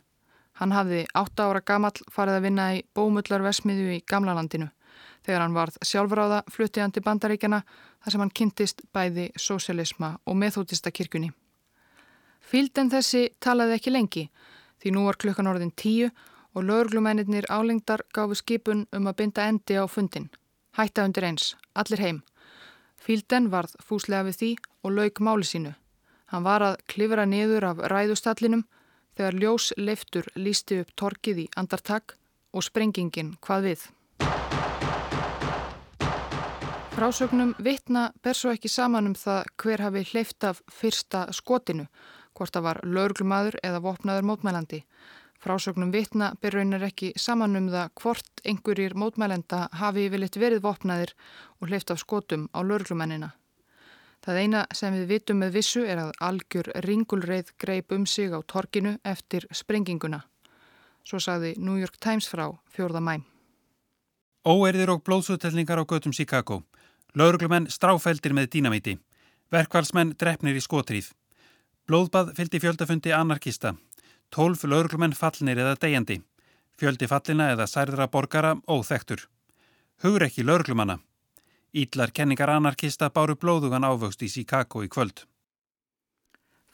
Hann 0.59 0.71
hafði 0.71 1.05
8 1.17 1.47
ára 1.49 1.61
gamall 1.65 1.97
farið 2.11 2.37
að 2.37 2.45
vinna 2.47 2.67
í 2.77 2.83
bómullarversmiðu 2.95 3.95
í 3.97 4.03
Gamlalandinu. 4.07 4.69
Þegar 5.25 5.41
hann 5.41 5.57
varð 5.57 5.79
sjálfráða 5.81 6.43
flutti 6.53 6.83
hann 6.83 6.93
til 6.93 7.01
bandaríkjana 7.05 7.63
þar 7.65 8.13
sem 8.13 8.21
hann 8.21 8.35
kynntist 8.39 8.83
bæði 8.93 9.31
sósialisma 9.41 10.11
og 10.25 10.37
meðhóttista 10.37 10.93
kirkjunni. 10.93 11.31
Fílden 12.45 12.91
þessi 12.93 13.31
talaði 13.41 13.79
ekki 13.79 13.93
lengi 13.93 14.25
því 14.81 14.91
nú 14.93 15.05
var 15.07 15.17
klukkan 15.17 15.49
orðin 15.49 15.73
tíu 15.73 16.11
og 16.53 16.67
lögurglumennir 16.67 17.47
álengdar 17.49 18.05
gafu 18.13 18.37
skipun 18.37 18.85
um 18.93 19.09
að 19.09 19.17
binda 19.23 19.47
endi 19.49 19.79
á 19.81 19.85
fundin. 19.89 20.29
Hætta 20.77 21.07
undir 21.07 21.25
eins, 21.25 21.55
allir 21.73 22.03
heim. 22.03 22.21
Fílden 23.01 23.49
varð 23.49 23.73
fúslega 23.81 24.27
við 24.29 24.39
því 24.39 24.51
og 24.83 24.95
lauk 24.99 25.19
máli 25.25 25.49
sínu. 25.49 25.73
Hann 26.31 26.45
var 26.45 26.61
að 26.61 26.79
klifra 26.91 27.25
niður 27.25 27.71
af 27.71 27.83
ræðustallinum 27.91 28.65
þegar 29.17 29.37
ljós 29.41 29.71
leiftur 29.77 30.29
lísti 30.35 30.81
upp 30.83 30.95
torkið 30.95 31.45
í 31.45 31.49
andartak 31.57 32.17
og 32.53 32.65
sprengingin 32.65 33.35
hvað 33.41 33.69
við. 33.69 33.85
Frásögnum 36.95 37.49
vittna 37.59 38.11
ber 38.23 38.37
svo 38.39 38.53
ekki 38.55 38.69
saman 38.71 39.09
um 39.09 39.13
það 39.19 39.49
hver 39.59 39.81
hafi 39.83 40.01
hleyft 40.13 40.45
af 40.47 40.61
fyrsta 40.71 41.25
skotinu, 41.35 41.89
hvort 42.31 42.53
það 42.55 42.63
var 42.63 42.77
löglumadur 42.87 43.57
eða 43.67 43.81
vopnaður 43.83 44.27
mótmælandi. 44.29 44.79
Frásögnum 45.43 45.89
vittna 45.91 46.29
ber 46.39 46.55
raunar 46.55 46.85
ekki 46.87 47.09
saman 47.19 47.57
um 47.59 47.65
það 47.73 47.89
hvort 47.99 48.39
einhverjir 48.47 48.95
mótmælenda 48.95 49.65
hafi 49.81 50.05
yfirleitt 50.07 50.39
verið 50.39 50.63
vopnaðir 50.63 51.11
og 51.59 51.67
hleyft 51.67 51.91
af 51.91 51.99
skotum 51.99 52.45
á 52.55 52.63
löglumennina. 52.63 53.33
Það 54.23 54.39
eina 54.39 54.61
sem 54.71 54.95
við 54.95 55.11
vitum 55.11 55.43
með 55.43 55.57
vissu 55.57 55.83
er 55.83 55.99
að 55.99 56.13
algjör 56.23 56.69
ringulreið 56.85 57.51
greip 57.59 57.91
um 57.91 58.05
sig 58.05 58.31
á 58.31 58.39
torkinu 58.39 58.95
eftir 59.03 59.49
sprenginguna. 59.51 60.21
Svo 61.03 61.19
sagði 61.19 61.57
New 61.59 61.75
York 61.75 61.99
Times 61.99 62.31
frá 62.31 62.47
fjórða 62.71 63.03
mæm. 63.03 63.27
Óerðir 64.47 64.93
og 64.95 65.03
blóðsutelningar 65.03 65.81
á 65.81 65.83
götum 65.83 66.15
Chicago. 66.15 66.63
Lauruglumenn 67.15 67.69
stráfældir 67.71 68.33
með 68.35 68.49
dínamíti. 68.57 68.93
Verkvalsmenn 69.53 70.17
drefnir 70.19 70.57
í 70.59 70.63
skotrýð. 70.63 71.13
Blóðbað 71.87 72.33
fylgdi 72.35 72.59
fjöldafundi 72.59 73.13
anarkista. 73.15 73.71
Tólf 74.35 74.65
lauruglumenn 74.67 75.15
fallnir 75.15 75.61
eða 75.63 75.77
degjandi. 75.79 76.17
Fjöldi 76.75 77.07
fallina 77.07 77.53
eða 77.53 77.69
særðra 77.71 78.09
borgara 78.11 78.57
óþektur. 78.67 79.29
Hugur 80.03 80.25
ekki 80.27 80.43
lauruglumanna. 80.43 80.97
Ídlar 81.71 82.11
kenningar 82.11 82.51
anarkista 82.51 83.07
báru 83.07 83.37
blóðugan 83.39 83.87
ávöxt 83.87 84.27
í 84.27 84.31
Chicago 84.33 84.83
í 84.83 84.91
kvöld. 84.91 85.23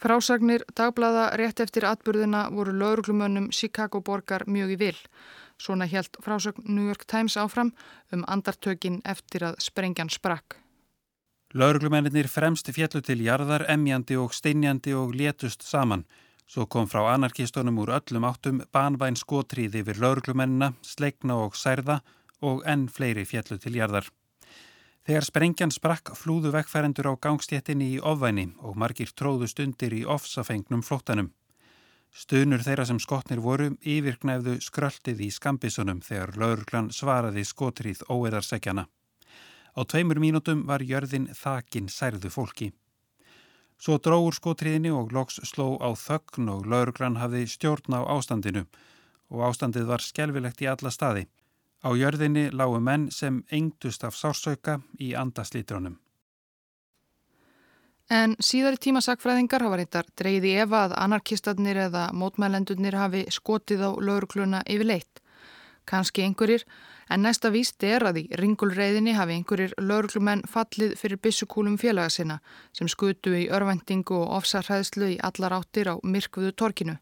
Frásagnir 0.01 0.63
dagblada 0.73 1.27
rétt 1.37 1.59
eftir 1.61 1.85
atbyrðina 1.85 2.47
voru 2.49 2.73
lauruglumönnum 2.73 3.51
Chicago 3.53 3.99
borgar 4.01 4.47
mjög 4.49 4.71
í 4.73 4.77
vil. 4.81 4.97
Svona 5.61 5.85
helt 5.85 6.17
frásögn 6.25 6.65
New 6.65 6.87
York 6.87 7.05
Times 7.05 7.35
áfram 7.37 7.69
um 8.09 8.23
andartökin 8.25 9.01
eftir 9.05 9.45
að 9.45 9.59
sprengjan 9.61 10.09
sprakk. 10.09 10.57
Lauruglumennir 11.53 12.25
fremst 12.31 12.71
fjallu 12.73 13.03
til 13.05 13.21
jarðar, 13.21 13.67
emjandi 13.69 14.17
og 14.17 14.33
steinjandi 14.33 14.95
og 14.97 15.13
létust 15.13 15.67
saman. 15.67 16.07
Svo 16.49 16.65
kom 16.65 16.89
frá 16.89 17.03
anarkistunum 17.13 17.77
úr 17.83 17.93
öllum 17.99 18.25
áttum 18.25 18.63
banvæn 18.73 19.19
skotriði 19.19 19.83
yfir 19.83 20.01
lauruglumennina, 20.01 20.73
sleikna 20.81 21.37
og 21.45 21.53
særða 21.53 21.99
og 22.41 22.65
enn 22.65 22.87
fleiri 22.89 23.27
fjallu 23.29 23.59
til 23.61 23.77
jarðar. 23.77 24.09
Þegar 25.01 25.25
sprengjan 25.25 25.71
sprakk 25.73 26.11
flúðu 26.13 26.51
vekkfærendur 26.53 27.09
á 27.09 27.13
gangstjettinni 27.17 27.87
í 27.95 28.01
ofvæni 28.05 28.51
og 28.61 28.75
margir 28.77 29.09
tróðu 29.17 29.47
stundir 29.49 29.95
í 29.97 30.03
ofsafengnum 30.05 30.83
flóttanum. 30.85 31.31
Stunur 32.13 32.61
þeirra 32.61 32.85
sem 32.85 32.99
skotnir 33.01 33.41
voru 33.41 33.71
yfirknæfðu 33.81 34.59
skröldið 34.61 35.23
í 35.25 35.29
skambisunum 35.33 36.03
þegar 36.05 36.35
lauruglan 36.37 36.91
svaraði 36.93 37.45
skotrið 37.47 38.03
óeðarsekjana. 38.11 38.85
Á 39.73 39.81
tveimur 39.87 40.19
mínútum 40.21 40.65
var 40.67 40.83
jörðin 40.85 41.29
þakin 41.33 41.89
særðu 41.89 42.29
fólki. 42.29 42.69
Svo 43.81 43.97
dróur 43.97 44.35
skotriðinni 44.37 44.91
og 44.93 45.15
loks 45.15 45.39
sló 45.49 45.79
á 45.81 45.89
þögn 45.97 46.51
og 46.53 46.67
lauruglan 46.69 47.17
hafði 47.17 47.47
stjórn 47.49 47.97
á 47.97 48.05
ástandinu 48.05 48.67
og 49.31 49.45
ástandið 49.47 49.87
var 49.89 50.03
skelvilegt 50.05 50.61
í 50.61 50.69
alla 50.69 50.91
staði. 50.93 51.25
Á 51.81 51.89
jörðinni 51.97 52.49
lágu 52.53 52.79
menn 52.79 53.09
sem 53.11 53.41
engdust 53.51 54.03
af 54.03 54.15
sársauka 54.15 54.79
í 54.99 55.13
andaslítrónum. 55.17 55.97
En 58.11 58.35
síðari 58.43 58.75
tímasakfræðingar 58.83 59.63
hafa 59.63 59.77
reyndar 59.79 60.07
dreyði 60.19 60.49
ef 60.65 60.73
að 60.75 60.93
anarkistarnir 60.99 61.77
eða 61.87 62.09
mótmælendurnir 62.11 62.97
hafi 62.99 63.21
skotið 63.31 63.85
á 63.87 63.89
laurugluna 63.95 64.59
yfir 64.67 64.89
leitt. 64.89 65.21
Kanski 65.87 66.25
einhverjir, 66.25 66.65
en 67.09 67.23
næsta 67.23 67.49
víst 67.55 67.83
er 67.83 68.03
að 68.05 68.19
í 68.21 68.25
ringulreiðinni 68.41 69.15
hafi 69.15 69.37
einhverjir 69.39 69.73
lauruglumenn 69.79 70.43
fallið 70.51 70.97
fyrir 70.99 71.21
bissukúlum 71.23 71.79
félaga 71.79 72.11
sinna 72.11 72.37
sem 72.77 72.91
skutu 72.91 73.33
í 73.33 73.47
örvendingu 73.49 74.19
og 74.19 74.35
ofsarhæðslu 74.41 75.13
í 75.15 75.17
allar 75.29 75.55
áttir 75.57 75.89
á 75.89 75.95
myrkvuðu 76.03 76.51
torkinu. 76.51 76.97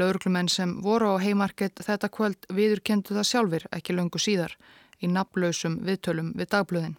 Lauruglumenn 0.00 0.48
sem 0.48 0.78
voru 0.82 1.12
á 1.12 1.22
heimarkett 1.22 1.84
þetta 1.84 2.10
kvöld 2.16 2.48
viðurkendu 2.48 3.14
það 3.18 3.28
sjálfur 3.30 3.68
ekki 3.76 3.96
löngu 3.96 4.20
síðar 4.22 4.56
í 5.00 5.12
naflösum 5.12 5.78
viðtölum 5.86 6.34
við 6.36 6.50
dagblöðin. 6.54 6.98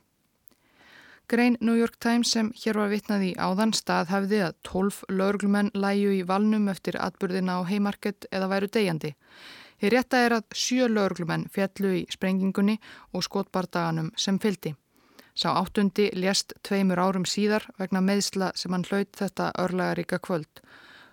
Grein 1.32 1.56
New 1.62 1.78
York 1.80 1.96
Times 2.00 2.32
sem 2.36 2.50
hér 2.60 2.76
var 2.82 2.90
vitnað 2.92 3.22
í 3.24 3.32
áðan 3.40 3.72
stað 3.72 4.10
hafði 4.12 4.42
að 4.44 4.58
12 4.68 4.98
laurglumenn 5.16 5.70
læju 5.74 6.12
í 6.18 6.26
valnum 6.28 6.68
eftir 6.68 6.98
atbyrðina 7.00 7.56
á 7.56 7.62
heimarkett 7.70 8.28
eða 8.36 8.50
væru 8.52 8.68
degjandi. 8.68 9.14
Hér 9.80 9.96
rétta 9.96 10.20
er 10.26 10.36
að 10.36 10.58
sjö 10.60 10.90
laurglumenn 10.92 11.48
fjallu 11.54 11.94
í 12.02 12.06
sprengingunni 12.12 12.76
og 13.16 13.24
skotbardaganum 13.24 14.12
sem 14.20 14.42
fyldi. 14.44 14.76
Sá 15.32 15.56
áttundi 15.56 16.10
lést 16.20 16.52
tveimur 16.68 17.00
árum 17.00 17.24
síðar 17.24 17.64
vegna 17.80 18.04
meðsla 18.04 18.52
sem 18.60 18.76
hann 18.76 18.84
hlaut 18.90 19.16
þetta 19.16 19.54
örlægaríka 19.64 20.20
kvöld. 20.20 20.60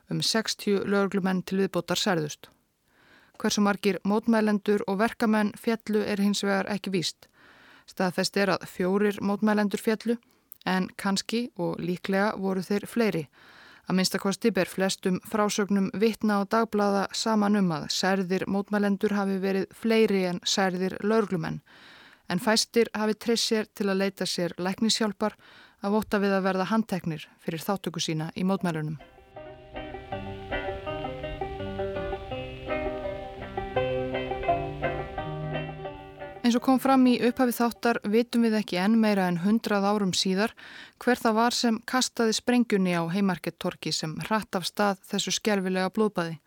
Um 0.08 0.22
60 0.24 0.86
laurglumenn 0.88 1.42
til 1.44 1.60
viðbótar 1.62 2.00
særðust. 2.00 2.48
Hversu 3.38 3.62
margir 3.62 3.98
mótmælendur 4.08 4.82
og 4.88 4.98
verkamenn 4.98 5.52
fjallu 5.54 6.00
er 6.02 6.18
hins 6.18 6.40
vegar 6.42 6.66
ekki 6.72 6.90
víst. 6.94 7.28
Staðfest 7.86 8.36
er 8.36 8.54
að 8.56 8.64
fjórir 8.66 9.20
mótmælendur 9.22 9.80
fjallu 9.80 10.16
en 10.66 10.88
kannski 10.96 11.48
og 11.56 11.78
líklega 11.78 12.32
voru 12.40 12.64
þeir 12.64 12.86
fleiri. 12.90 13.28
Að 13.88 13.96
minnstakosti 13.96 14.50
ber 14.52 14.68
flestum 14.68 15.20
frásögnum 15.24 15.88
vitna 15.96 16.42
og 16.42 16.50
dagblada 16.52 17.06
saman 17.16 17.56
um 17.56 17.70
að 17.72 17.86
særðir 17.94 18.44
mótmælendur 18.48 19.14
hafi 19.16 19.38
verið 19.44 19.68
fleiri 19.72 20.24
en 20.28 20.40
særðir 20.44 20.98
laurglumenn. 21.04 21.62
En 22.28 22.42
fæstir 22.42 22.90
hafi 22.92 23.14
treyst 23.16 23.48
sér 23.48 23.70
til 23.72 23.88
að 23.88 24.02
leita 24.02 24.28
sér 24.28 24.56
læknishjálpar 24.60 25.38
að 25.80 25.94
vota 25.94 26.20
við 26.20 26.36
að 26.36 26.50
verða 26.50 26.68
handteknir 26.72 27.28
fyrir 27.40 27.64
þáttöku 27.64 28.02
sína 28.02 28.32
í 28.36 28.44
mótmælunum. 28.44 28.98
Eins 36.48 36.56
og 36.56 36.62
kom 36.64 36.78
fram 36.80 37.02
í 37.04 37.18
upphafi 37.28 37.52
þáttar 37.52 37.98
vitum 38.08 38.46
við 38.46 38.54
ekki 38.62 38.78
enn 38.80 38.94
meira 38.96 39.26
en 39.28 39.42
hundrað 39.42 39.84
árum 39.84 40.14
síðar 40.16 40.54
hver 41.04 41.20
það 41.20 41.34
var 41.36 41.56
sem 41.56 41.80
kastaði 41.92 42.36
sprengjunni 42.38 42.94
á 42.96 43.04
heimarkettorki 43.12 43.92
sem 43.92 44.14
hratt 44.30 44.56
af 44.56 44.64
stað 44.64 45.02
þessu 45.10 45.34
skjálfilega 45.36 45.90
blóðbæði. 45.92 46.38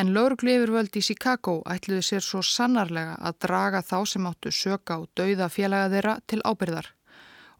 En 0.00 0.14
lauruglu 0.14 0.54
yfirvöld 0.54 0.96
í 0.96 1.02
Chicago 1.04 1.58
ætluði 1.68 2.06
sér 2.06 2.24
svo 2.24 2.40
sannarlega 2.40 3.18
að 3.20 3.36
draga 3.44 3.84
þá 3.84 3.98
sem 4.08 4.30
áttu 4.32 4.54
söka 4.56 4.96
og 5.02 5.10
dauða 5.12 5.50
félaga 5.52 5.92
þeirra 5.92 6.16
til 6.24 6.40
ábyrðar. 6.40 6.88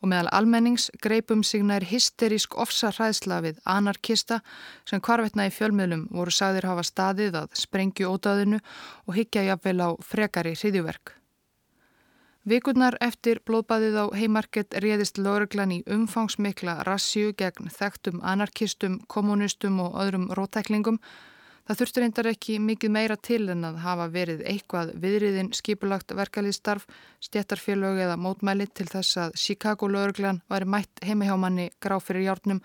Og 0.01 0.09
meðal 0.09 0.31
almennings 0.33 0.89
greipum 1.05 1.43
sig 1.45 1.63
nær 1.67 1.85
hysterísk 1.85 2.57
ofsarræðsla 2.57 3.43
við 3.45 3.61
anarkista 3.69 4.41
sem 4.89 5.03
hvarvetna 5.05 5.51
í 5.51 5.53
fjölmiðlum 5.53 6.07
voru 6.11 6.33
sagðir 6.33 6.71
hafa 6.71 6.87
staðið 6.89 7.41
að 7.43 7.57
sprengju 7.61 8.09
ótaðinu 8.09 8.61
og 9.07 9.17
higgja 9.19 9.45
jafnvel 9.51 9.81
á 9.85 9.89
frekari 10.01 10.57
hriðjuverk. 10.57 11.21
Vikurnar 12.49 12.97
eftir 13.05 13.43
blóðbæðið 13.45 13.97
á 14.01 14.05
heimarkett 14.17 14.75
réðist 14.81 15.19
lauruglan 15.21 15.75
í 15.75 15.83
umfangsmikla 15.85 16.79
rassju 16.89 17.35
gegn 17.37 17.69
þekktum 17.69 18.23
anarkistum, 18.25 18.97
kommunistum 19.13 19.77
og 19.85 19.99
öðrum 20.01 20.31
rótæklingum. 20.33 20.97
Það 21.71 21.79
þurftur 21.79 22.03
reyndar 22.03 22.27
ekki 22.27 22.55
mikið 22.59 22.91
meira 22.91 23.15
til 23.15 23.45
en 23.53 23.61
að 23.63 23.77
hafa 23.85 24.09
verið 24.11 24.41
eitthvað 24.51 24.89
viðriðin 25.05 25.53
skipulagt 25.55 26.11
verkaliðstarf, 26.19 26.89
stjættarfélög 27.23 28.01
eða 28.09 28.17
mótmæli 28.19 28.67
til 28.75 28.89
þess 28.91 29.21
að 29.23 29.37
Chicago 29.39 29.87
lauruglan 29.87 30.41
væri 30.51 30.67
mætt 30.67 31.05
heimihjámanni 31.07 31.69
gráf 31.79 32.09
fyrir 32.09 32.25
hjárnum, 32.25 32.59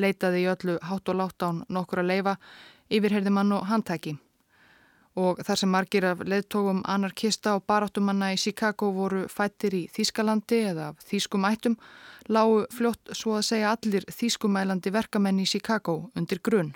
leitaði 0.00 0.40
í 0.46 0.46
öllu 0.54 0.78
hátt 0.88 1.12
og 1.12 1.18
látt 1.20 1.44
án 1.44 1.58
nokkur 1.68 2.00
að 2.00 2.08
leifa, 2.14 2.34
yfirherði 2.88 3.34
mann 3.36 3.52
og 3.58 3.68
handtæki 3.68 4.14
og 5.20 5.44
þar 5.44 5.60
sem 5.60 5.72
margir 5.72 6.08
af 6.08 6.24
leðtógum 6.24 6.80
anarkista 6.88 7.58
og 7.60 7.68
baráttumanna 7.68 8.32
í 8.32 8.40
Chicago 8.40 8.88
voru 8.96 9.26
fættir 9.32 9.76
í 9.76 9.82
Þýskalandi 9.92 10.62
eða 10.72 10.90
Þýskum 11.04 11.44
ættum, 11.52 11.76
lágu 12.32 12.64
fljótt 12.72 13.12
svo 13.12 13.36
að 13.36 13.46
segja 13.52 13.76
allir 13.76 14.08
Þýskumælandi 14.08 14.96
verkamenn 14.96 15.44
í 15.44 15.48
Chicago 15.48 16.06
undir 16.16 16.40
grunn. 16.40 16.72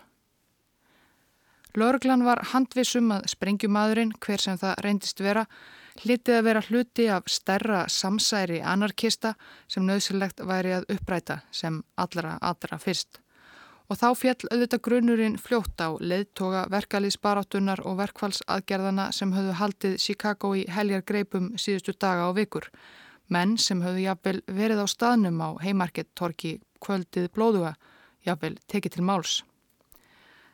Lörglan 1.76 2.24
var 2.26 2.42
handvisum 2.52 3.12
að 3.14 3.28
sprengjumadurinn, 3.35 4.12
hver 4.18 4.42
sem 4.42 4.59
það 4.59 4.85
reyndist 4.85 5.20
vera, 5.22 5.46
hlitið 6.02 6.38
að 6.40 6.46
vera 6.48 6.66
hluti 6.66 7.09
af 7.12 7.30
stærra 7.30 7.87
samsæri 7.88 8.61
anarkista 8.62 9.35
sem 9.68 9.87
nöðsilegt 9.87 10.42
væri 10.46 10.78
að 10.78 10.88
uppræta 10.96 11.42
sem 11.52 11.83
allra 11.96 12.38
allra 12.40 12.78
fyrst 12.78 13.20
Og 13.90 13.98
þá 13.98 14.11
fjall 14.14 14.50
auðvitað 14.54 14.83
grunurinn 14.87 15.37
fljótt 15.42 15.83
á 15.83 15.90
leðtoga 15.98 16.61
verkalýsbaráttunar 16.70 17.83
og 17.83 17.96
verkfallsaðgerðana 17.98 19.09
sem 19.11 19.33
höfðu 19.35 19.56
haldið 19.59 19.96
Chicago 19.98 20.52
í 20.54 20.62
heljar 20.70 21.02
greipum 21.02 21.50
síðustu 21.59 21.96
daga 21.98 22.28
og 22.30 22.37
vikur. 22.38 22.70
Menn 23.35 23.56
sem 23.59 23.83
höfðu 23.83 24.06
jafnvel 24.06 24.38
verið 24.46 24.85
á 24.85 24.87
staðnum 24.94 25.42
á 25.42 25.59
heimarkettorki 25.66 26.61
kvöldið 26.78 27.33
blóðuga, 27.35 27.74
jafnvel 28.22 28.61
tekið 28.70 28.94
til 28.94 29.09
máls. 29.11 29.40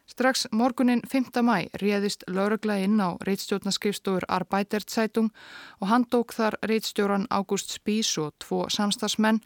Strax 0.06 0.46
morgunin 0.52 1.00
5. 1.12 1.42
mæ 1.42 1.66
réðist 1.82 2.22
laurugla 2.30 2.76
inn 2.78 3.00
á 3.02 3.18
reitstjórnarskrifstofur 3.26 4.22
Arbeiderzeitung 4.30 5.32
og 5.80 5.88
hann 5.90 6.04
dók 6.06 6.30
þar 6.36 6.54
reitstjóran 6.62 7.26
Ágúst 7.26 7.74
Spís 7.74 8.12
og 8.22 8.36
tvo 8.38 8.68
samstagsmenn 8.70 9.40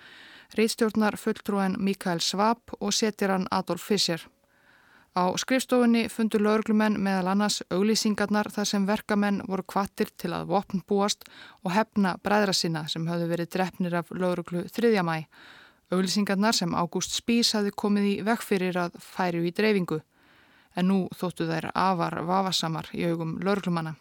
reitstjórnar 0.59 1.17
fulltrúan 1.17 1.79
Mikael 1.81 2.21
Svab 2.21 2.75
og 2.79 2.93
setjaran 2.93 3.49
Adolf 3.51 3.87
Fischer. 3.89 4.21
Á 5.17 5.33
skrifstofunni 5.41 6.05
fundu 6.13 6.39
laurglumenn 6.39 7.01
meðal 7.01 7.33
annars 7.33 7.63
auglýsingarnar 7.71 8.53
þar 8.53 8.69
sem 8.69 8.87
verkamenn 8.87 9.41
voru 9.49 9.65
kvattir 9.65 10.13
til 10.13 10.35
að 10.37 10.53
vopn 10.53 10.85
búast 10.87 11.25
og 11.65 11.73
hefna 11.73 12.19
bræðra 12.21 12.53
sinna 12.53 12.85
sem 12.87 13.09
hafðu 13.09 13.33
verið 13.33 13.53
drefnir 13.57 13.97
af 13.97 14.13
lauruglu 14.13 14.69
3. 14.69 14.93
mæ. 15.09 15.25
Auglýsingarnar 15.91 16.53
sem 16.53 16.77
Ágúst 16.77 17.17
Spís 17.17 17.57
hafði 17.57 17.73
komið 17.73 18.13
í 18.13 18.15
vekk 18.29 18.45
fyrir 18.45 18.77
að 18.77 19.01
færi 19.01 19.41
í 19.49 19.57
dreifingu 19.57 20.03
en 20.77 20.89
nú 20.89 20.99
þóttu 21.17 21.49
þær 21.49 21.71
afar 21.75 22.21
vafasamar 22.27 22.91
í 22.95 23.07
augum 23.11 23.39
laurglumanna. 23.43 23.97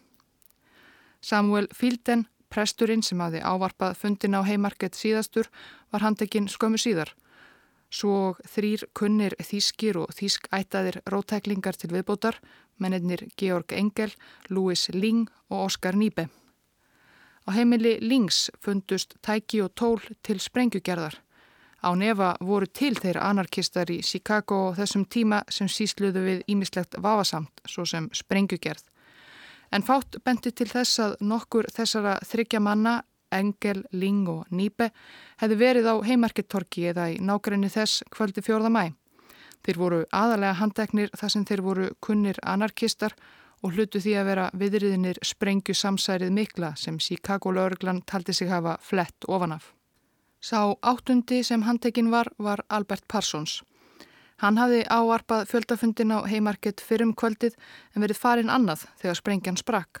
Samuel 1.20 1.68
Fílden 1.74 2.26
Presturinn 2.50 3.02
sem 3.06 3.20
hafi 3.22 3.38
ávarpað 3.46 3.98
fundin 4.00 4.34
á 4.34 4.42
heimarkett 4.42 4.96
síðastur 4.98 5.46
var 5.92 6.02
handekinn 6.02 6.48
skömmu 6.50 6.80
síðar. 6.82 7.12
Svo 7.90 8.34
þrýr 8.46 8.86
kunnir 8.94 9.36
þýskir 9.38 9.98
og 9.98 10.10
þýskættaðir 10.14 11.00
rótæklingar 11.10 11.78
til 11.78 11.90
viðbótar, 11.94 12.38
mennir 12.78 13.26
Georg 13.38 13.72
Engel, 13.74 14.10
Louis 14.48 14.88
Ling 14.94 15.30
og 15.50 15.66
Oskar 15.68 15.98
Nýbe. 15.98 16.28
Á 17.46 17.50
heimili 17.54 17.98
Lings 18.02 18.50
fundust 18.62 19.14
tæki 19.22 19.62
og 19.62 19.74
tól 19.74 20.02
til 20.22 20.38
sprengjugerðar. 20.42 21.18
Á 21.80 21.96
nefa 21.96 22.34
voru 22.44 22.66
til 22.68 22.92
þeir 22.98 23.16
anarkistar 23.24 23.90
í 23.90 24.02
Chicago 24.04 24.74
þessum 24.76 25.06
tíma 25.08 25.40
sem 25.48 25.68
sísluðu 25.68 26.24
við 26.26 26.42
ímislegt 26.52 26.98
vafasamt, 27.00 27.62
svo 27.64 27.86
sem 27.88 28.10
sprengjugerð. 28.12 28.84
En 29.72 29.86
fátt 29.86 30.18
benti 30.24 30.52
til 30.52 30.68
þess 30.68 31.00
að 31.00 31.16
nokkur 31.22 31.70
þessara 31.72 32.18
þryggja 32.26 32.60
manna, 32.60 33.00
Engel, 33.30 33.84
Ling 33.92 34.28
og 34.28 34.48
Nýbe, 34.50 34.90
hefði 35.40 35.56
verið 35.56 35.86
á 35.86 35.94
heimarkettorki 36.02 36.88
eða 36.90 37.06
í 37.14 37.20
nákvæmni 37.22 37.70
þess 37.70 38.02
kvöldi 38.10 38.42
fjórða 38.42 38.72
mæ. 38.74 38.84
Þeir 39.64 39.78
voru 39.78 40.04
aðalega 40.10 40.58
handeknir 40.58 41.12
þar 41.16 41.32
sem 41.32 41.44
þeir 41.46 41.62
voru 41.62 41.90
kunnir 42.02 42.40
anarkistar 42.42 43.14
og 43.62 43.76
hlutu 43.76 44.00
því 44.02 44.16
að 44.18 44.30
vera 44.32 44.46
viðriðinir 44.56 45.20
sprengju 45.24 45.76
samsærið 45.76 46.32
mikla 46.32 46.74
sem 46.80 46.98
Chicago-laurglan 46.98 48.02
taldi 48.08 48.34
sig 48.34 48.50
hafa 48.50 48.78
flett 48.82 49.28
ofanaf. 49.28 49.74
Sá 50.40 50.72
áttundi 50.80 51.42
sem 51.44 51.62
handekinn 51.62 52.10
var 52.10 52.30
var 52.38 52.64
Albert 52.68 53.04
Parsons. 53.08 53.60
Hann 54.40 54.56
hafði 54.56 54.86
áarpað 54.88 55.50
fjöldafundin 55.50 56.14
á 56.16 56.24
heimarkett 56.24 56.80
fyrrum 56.80 57.12
kvöldið 57.12 57.58
en 57.94 58.00
verið 58.00 58.20
farin 58.22 58.52
annað 58.52 58.86
þegar 59.02 59.18
sprengjan 59.18 59.60
sprakk. 59.60 60.00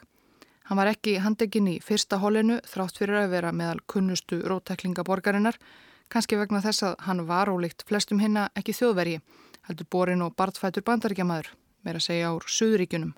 Hann 0.64 0.80
var 0.80 0.88
ekki 0.88 1.18
handekinn 1.20 1.68
í 1.68 1.76
fyrsta 1.84 2.16
hólinu 2.22 2.56
þrátt 2.64 3.02
fyrir 3.02 3.20
að 3.20 3.32
vera 3.34 3.52
meðal 3.52 3.82
kunnustu 3.84 4.40
rótæklingaborgarinnar, 4.48 5.58
kannski 6.08 6.40
vegna 6.40 6.64
þess 6.64 6.88
að 6.88 6.94
hann 7.04 7.26
var 7.28 7.52
ólíkt 7.52 7.84
flestum 7.84 8.22
hinna 8.24 8.48
ekki 8.56 8.72
þjóðvergi, 8.78 9.20
heldur 9.68 9.90
borin 9.92 10.24
og 10.24 10.32
bartfætur 10.40 10.86
bandaríkjamaður, 10.88 11.52
meira 11.84 12.00
segja 12.00 12.32
ár 12.32 12.48
Suðuríkunum. 12.48 13.12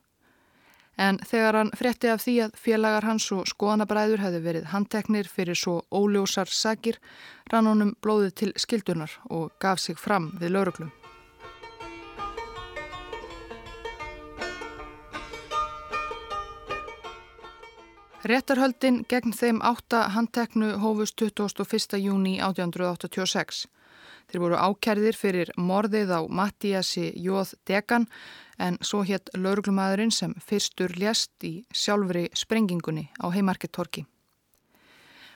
En 1.03 1.19
þegar 1.27 1.57
hann 1.59 1.71
fretti 1.75 2.11
af 2.13 2.21
því 2.23 2.35
að 2.45 2.57
félagar 2.63 3.07
hans 3.09 3.25
og 3.35 3.49
skoðanabræður 3.51 4.23
hefði 4.23 4.41
verið 4.47 4.67
handteknir 4.71 5.31
fyrir 5.31 5.59
svo 5.59 5.81
óljósar 5.91 6.51
sagir, 6.53 7.01
rann 7.51 7.67
honum 7.67 7.95
blóðið 8.05 8.35
til 8.39 8.51
skildunar 8.65 9.17
og 9.31 9.51
gaf 9.63 9.83
sig 9.83 9.99
fram 9.99 10.31
við 10.39 10.55
lauruglum. 10.55 10.93
Réttarhöldin 18.23 19.01
gegn 19.11 19.33
þeim 19.35 19.59
átta 19.67 20.05
handteknu 20.15 20.77
hófust 20.79 21.19
21. 21.19 21.99
júni 21.99 22.37
1886. 22.39 23.65
Þeir 24.33 24.41
voru 24.41 24.57
ákærðir 24.57 25.17
fyrir 25.19 25.51
morðið 25.61 26.15
á 26.17 26.21
Mattíasi 26.25 27.11
Jóð 27.21 27.51
Degan 27.69 28.07
en 28.57 28.79
svo 28.81 29.03
hétt 29.05 29.29
lauruglumæðurinn 29.37 30.15
sem 30.15 30.33
fyrstur 30.41 30.95
lést 30.97 31.45
í 31.45 31.67
sjálfri 31.69 32.31
sprengingunni 32.33 33.11
á 33.21 33.29
heimarkettorki. 33.29 34.07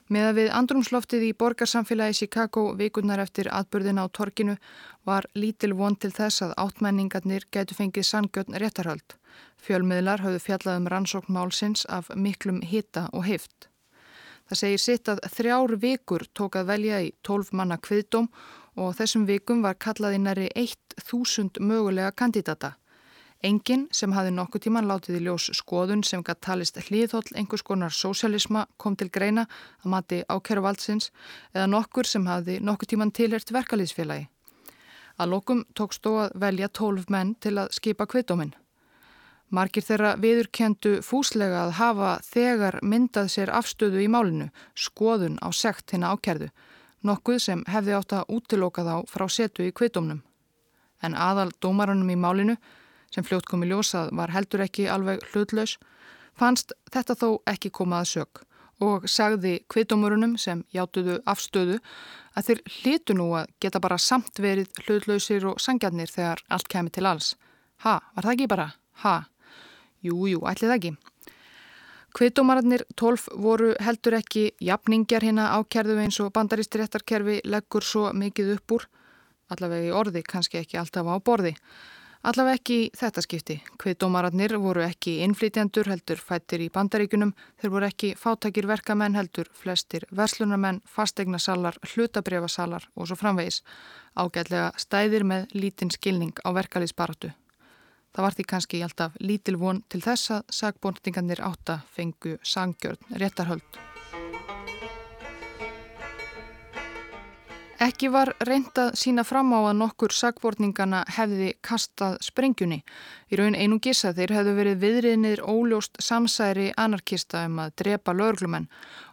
Með 0.09 0.31
að 0.31 0.37
við 0.39 0.51
andrumsloftið 0.63 1.29
í 1.29 1.31
borgarsamfélagi 1.37 2.17
Chicago 2.23 2.65
vikurnar 2.79 3.21
eftir 3.21 3.53
atbyrðin 3.53 4.01
á 4.01 4.09
torkinu 4.09 4.57
var 5.05 5.29
lítil 5.37 5.75
von 5.77 6.01
til 6.01 6.15
þess 6.17 6.47
að 6.47 6.57
áttmenningarnir 6.65 7.45
gætu 7.53 7.77
fengið 7.77 8.09
sangjörn 8.09 8.57
réttarhöld. 8.57 9.19
Fjölmiðlar 9.61 10.25
hafðu 10.25 10.41
fjallað 10.41 10.81
um 10.81 10.93
rannsókn 10.95 11.37
málsins 11.37 11.85
af 11.93 12.09
miklum 12.15 12.63
hita 12.65 13.11
og 13.13 13.29
heift. 13.29 13.69
Það 14.47 14.61
segir 14.63 14.81
sitt 14.81 15.09
að 15.11 15.25
þrjár 15.35 15.75
vikur 15.83 16.25
tók 16.33 16.57
að 16.57 16.71
velja 16.71 17.03
í 17.03 17.11
tólf 17.27 17.51
manna 17.51 17.77
kviðdóm 17.83 18.31
og 18.77 18.97
þessum 18.99 19.25
vikum 19.29 19.63
var 19.65 19.79
kallaði 19.81 20.19
næri 20.21 20.49
1000 20.55 21.61
mögulega 21.61 22.13
kandidata. 22.13 22.77
Engin 23.45 23.87
sem 23.93 24.13
hafi 24.17 24.33
nokkuð 24.33 24.63
tíman 24.65 24.89
látið 24.89 25.19
í 25.19 25.25
ljós 25.27 25.51
skoðun 25.59 26.03
sem 26.05 26.23
gætt 26.25 26.41
talist 26.47 26.79
hlýðhóll 26.89 27.35
einhvers 27.37 27.63
konar 27.63 27.93
sósialisma 27.93 28.65
kom 28.81 28.97
til 28.97 29.11
greina 29.13 29.45
að 29.85 29.91
mati 29.93 30.23
ákjæru 30.29 30.65
valdsins 30.65 31.11
eða 31.55 31.67
nokkur 31.69 32.09
sem 32.09 32.27
hafi 32.27 32.59
nokkuð 32.61 32.93
tíman 32.93 33.13
tilhert 33.13 33.53
verkalýðsfélagi. 33.53 34.29
Að 35.21 35.33
lokum 35.33 35.65
tókst 35.77 36.05
þó 36.05 36.13
að 36.27 36.39
velja 36.41 36.69
tólf 36.69 37.11
menn 37.13 37.35
til 37.41 37.57
að 37.61 37.73
skipa 37.77 38.07
kviðdóminn. 38.09 38.55
Margir 39.53 39.85
þeirra 39.85 40.17
viðurkendu 40.19 40.97
fúslega 41.07 41.67
að 41.67 41.77
hafa 41.79 42.13
þegar 42.27 42.81
myndað 42.83 43.29
sér 43.37 43.53
afstöðu 43.55 44.03
í 44.03 44.09
málinu, 44.11 44.49
skoðun 44.75 45.39
á 45.39 45.49
sekt 45.55 45.93
hérna 45.95 46.11
ákjærðu, 46.17 46.49
nokkuð 47.07 47.39
sem 47.43 47.63
hefði 47.71 47.95
átt 47.97 48.17
að 48.17 48.33
útiloka 48.37 48.85
þá 48.87 48.97
frá 49.11 49.27
setu 49.33 49.67
í 49.67 49.75
kviðdómnum. 49.77 50.23
En 51.05 51.15
aðal 51.15 51.51
dómarunum 51.63 52.11
í 52.11 52.19
málinu 52.19 52.57
sem 53.15 53.25
fljótt 53.25 53.47
komi 53.49 53.69
ljósað 53.71 54.11
var 54.17 54.33
heldur 54.35 54.65
ekki 54.65 54.89
alveg 54.91 55.23
hlutlaus, 55.31 55.77
fannst 56.37 56.75
þetta 56.93 57.17
þó 57.17 57.29
ekki 57.49 57.73
komað 57.73 58.11
sög 58.13 58.43
og 58.85 59.07
sagði 59.09 59.63
kviðdómurunum 59.73 60.37
sem 60.41 60.63
játuðu 60.75 61.21
afstöðu 61.25 61.79
að 62.37 62.49
þeir 62.49 62.61
hlítu 62.75 63.17
nú 63.17 63.31
að 63.39 63.53
geta 63.63 63.81
bara 63.81 63.97
samt 63.97 64.41
verið 64.43 64.69
hlutlausir 64.85 65.47
og 65.49 65.61
sangjarnir 65.63 66.13
þegar 66.13 66.43
allt 66.53 66.69
kemi 66.69 66.93
til 66.93 67.07
alls. 67.09 67.35
Ha, 67.85 68.01
var 68.15 68.27
það 68.27 68.35
ekki 68.35 68.51
bara? 68.53 68.69
Ha, 69.05 69.17
jú, 70.05 70.27
jú, 70.29 70.43
ætlið 70.49 70.77
ekki. 70.77 70.93
Kviðdómararnir 72.17 72.87
tólf 72.97 73.27
voru 73.37 73.75
heldur 73.85 74.15
ekki 74.17 74.47
jafningjar 74.65 75.27
hérna 75.27 75.51
ákerðu 75.59 75.99
eins 76.01 76.17
og 76.25 76.31
bandarístiréttarkerfi 76.39 77.43
leggur 77.45 77.85
svo 77.85 78.07
mikið 78.17 78.55
upp 78.55 78.73
úr, 78.79 78.87
allavega 79.53 79.91
í 79.91 79.93
orði, 79.93 80.23
kannski 80.25 80.63
ekki 80.63 80.81
alltaf 80.81 81.05
á 81.13 81.21
borði. 81.21 81.53
Allaveg 82.27 82.57
ekki 82.57 82.79
þetta 82.97 83.21
skipti. 83.21 83.59
Kviðdómararnir 83.77 84.57
voru 84.65 84.87
ekki 84.87 85.19
innflytjandur 85.29 85.93
heldur 85.93 86.25
fættir 86.25 86.65
í 86.65 86.73
bandaríkunum, 86.73 87.37
þeir 87.61 87.75
voru 87.77 87.91
ekki 87.93 88.15
fátækir 88.17 88.67
verkamenn 88.67 89.15
heldur 89.15 89.53
flestir 89.53 90.09
verslunarmenn, 90.09 90.81
fastegnasalar, 90.89 91.77
hlutabrifasalar 91.85 92.89
og 92.97 93.11
svo 93.11 93.21
framvegis. 93.21 93.61
Ágætlega 94.17 94.73
stæðir 94.81 95.29
með 95.29 95.53
lítinn 95.53 95.93
skilning 95.93 96.33
á 96.41 96.49
verkalýsbaratu. 96.57 97.37
Það 98.17 98.25
var 98.25 98.35
því 98.37 98.45
kannski 98.49 98.79
alltaf 98.81 99.17
lítil 99.21 99.59
von 99.61 99.83
til 99.93 100.01
þess 100.01 100.31
að 100.39 100.55
sagbóndingarnir 100.59 101.43
átta 101.45 101.83
fengu 101.93 102.39
sangjörn 102.41 103.19
réttarhöld. 103.21 103.77
Ekki 107.77 108.09
var 108.09 108.31
reyndað 108.41 108.95
sína 108.97 109.21
fram 109.29 109.51
á 109.53 109.69
að 109.69 109.77
nokkur 109.83 110.15
sagvorningana 110.17 111.03
hefði 111.13 111.51
kastað 111.61 112.17
sprengjunni. 112.25 112.79
Í 113.29 113.37
raun 113.37 113.59
einungis 113.59 114.01
að 114.09 114.23
þeir 114.23 114.33
hefðu 114.39 114.57
verið 114.57 114.81
viðriðnir 114.87 115.45
óljóst 115.45 116.01
samsæri 116.01 116.71
anarkista 116.73 117.45
um 117.45 117.61
að 117.67 117.77
drepa 117.83 118.17
löglumenn 118.17 118.71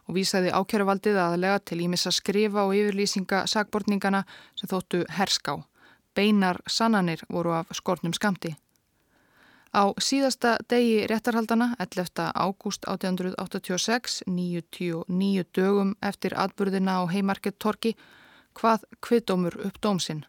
og 0.08 0.16
vísaði 0.16 0.56
ákjæruvaldið 0.56 1.20
aðlega 1.26 1.60
til 1.60 1.82
ímissa 1.84 2.08
skrifa 2.08 2.64
og 2.64 2.72
yfirlýsinga 2.80 3.44
sagvorningana 3.52 4.24
sem 4.56 4.72
þóttu 4.72 5.04
herská. 5.12 5.60
Beinar 6.16 6.64
sannanir 6.64 7.28
voru 7.28 7.58
af 7.60 7.76
skortnum 7.76 8.16
skamti. 8.16 8.56
Á 9.74 9.90
síðasta 9.98 10.54
degi 10.70 11.02
réttarhaldana, 11.10 11.74
11. 11.82 12.30
ágúst 12.30 12.84
1886, 12.86 14.22
99 14.26 15.48
dögum 15.50 15.96
eftir 15.98 16.36
atburðina 16.38 17.02
á 17.02 17.10
heimarkett 17.10 17.58
Torki, 17.58 17.96
hvað 18.54 18.84
kviðdómur 19.02 19.56
upp 19.66 19.80
dómsinn. 19.82 20.22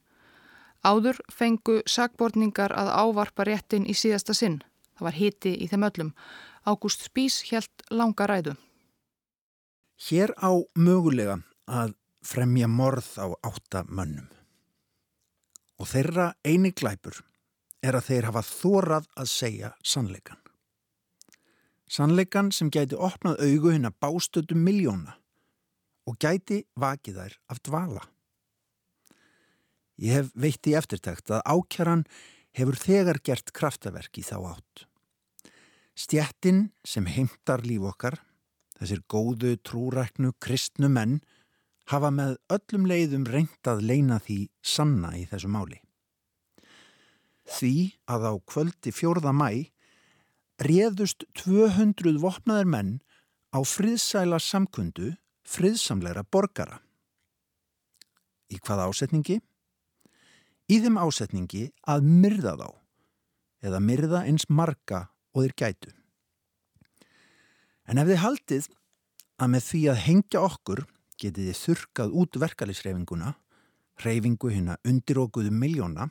Áður 0.81 1.19
fengu 1.29 1.83
sagbortningar 1.85 2.73
að 2.73 2.89
ávarpa 2.89 3.45
réttin 3.45 3.85
í 3.85 3.93
síðasta 3.93 4.33
sinn. 4.33 4.63
Það 4.97 5.05
var 5.05 5.17
hiti 5.19 5.53
í 5.61 5.69
þeim 5.69 5.85
öllum. 5.91 6.11
Ágúst 6.65 7.05
Spís 7.05 7.43
helt 7.51 7.85
langa 7.93 8.25
ræðu. 8.25 8.55
Hér 10.09 10.33
á 10.41 10.49
mögulega 10.73 11.37
að 11.69 11.93
fremja 12.25 12.65
morð 12.65 13.13
á 13.21 13.29
átta 13.45 13.85
mönnum. 13.85 14.25
Og 15.77 15.85
þeirra 15.93 16.31
eini 16.41 16.73
glæpur 16.73 17.21
er 17.85 17.97
að 17.97 18.09
þeir 18.09 18.27
hafa 18.29 18.43
þórað 18.47 19.07
að 19.13 19.29
segja 19.29 19.71
sannleikan. 19.85 20.41
Sannleikan 21.85 22.49
sem 22.55 22.71
gæti 22.73 22.97
opnað 22.97 23.43
augu 23.45 23.75
hinn 23.75 23.85
að 23.85 23.99
bástötu 24.01 24.57
miljóna 24.57 25.19
og 26.09 26.17
gæti 26.21 26.63
vakið 26.79 27.21
þær 27.21 27.35
af 27.53 27.61
dvala. 27.67 28.03
Ég 30.01 30.17
hef 30.17 30.31
veitt 30.33 30.67
í 30.67 30.73
eftirtækt 30.75 31.31
að 31.31 31.45
ákjaran 31.45 32.03
hefur 32.57 32.77
þegar 32.79 33.21
gert 33.23 33.53
kraftaverk 33.55 34.17
í 34.19 34.25
þá 34.25 34.35
átt. 34.55 34.85
Stjættin 35.95 36.69
sem 36.83 37.05
heimtar 37.07 37.63
líf 37.63 37.85
okkar, 37.87 38.17
þessir 38.75 39.05
góðu, 39.07 39.55
trúræknu, 39.63 40.33
kristnu 40.43 40.89
menn, 40.91 41.21
hafa 41.87 42.11
með 42.11 42.35
öllum 42.51 42.89
leiðum 42.89 43.29
reynt 43.29 43.69
að 43.69 43.85
leina 43.87 44.19
því 44.19 44.39
sanna 44.65 45.13
í 45.15 45.23
þessu 45.29 45.51
máli. 45.53 45.84
Því 47.45 47.75
að 48.09 48.29
á 48.29 48.33
kvöldi 48.49 48.93
fjórða 48.95 49.33
mæ 49.35 49.69
réðust 50.61 51.27
200 51.41 52.17
vopnaðar 52.21 52.69
menn 52.69 52.93
á 53.53 53.59
friðsæla 53.61 54.39
samkundu 54.41 55.13
friðsamleira 55.45 56.23
borgara. 56.25 56.79
Í 58.49 58.57
hvað 58.61 58.87
ásetningi? 58.89 59.41
í 60.71 60.79
þeim 60.81 60.97
ásetningi 60.97 61.67
að 61.89 62.07
myrða 62.09 62.55
þá 62.61 62.69
eða 63.65 63.81
myrða 63.81 64.23
eins 64.29 64.47
marga 64.49 65.07
og 65.35 65.45
þeir 65.45 65.55
gætu. 65.61 65.93
En 67.85 68.01
ef 68.01 68.09
þið 68.09 68.21
haldið 68.23 68.67
að 69.41 69.51
með 69.53 69.65
því 69.69 69.81
að 69.91 70.03
hengja 70.05 70.43
okkur 70.47 70.83
getið 71.21 71.49
þið 71.49 71.59
þurkað 71.61 72.15
út 72.21 72.39
verkalisreifinguna, 72.41 73.33
reyfingu 74.03 74.51
hérna 74.51 74.77
undirókuðu 74.87 75.53
miljóna, 75.53 76.09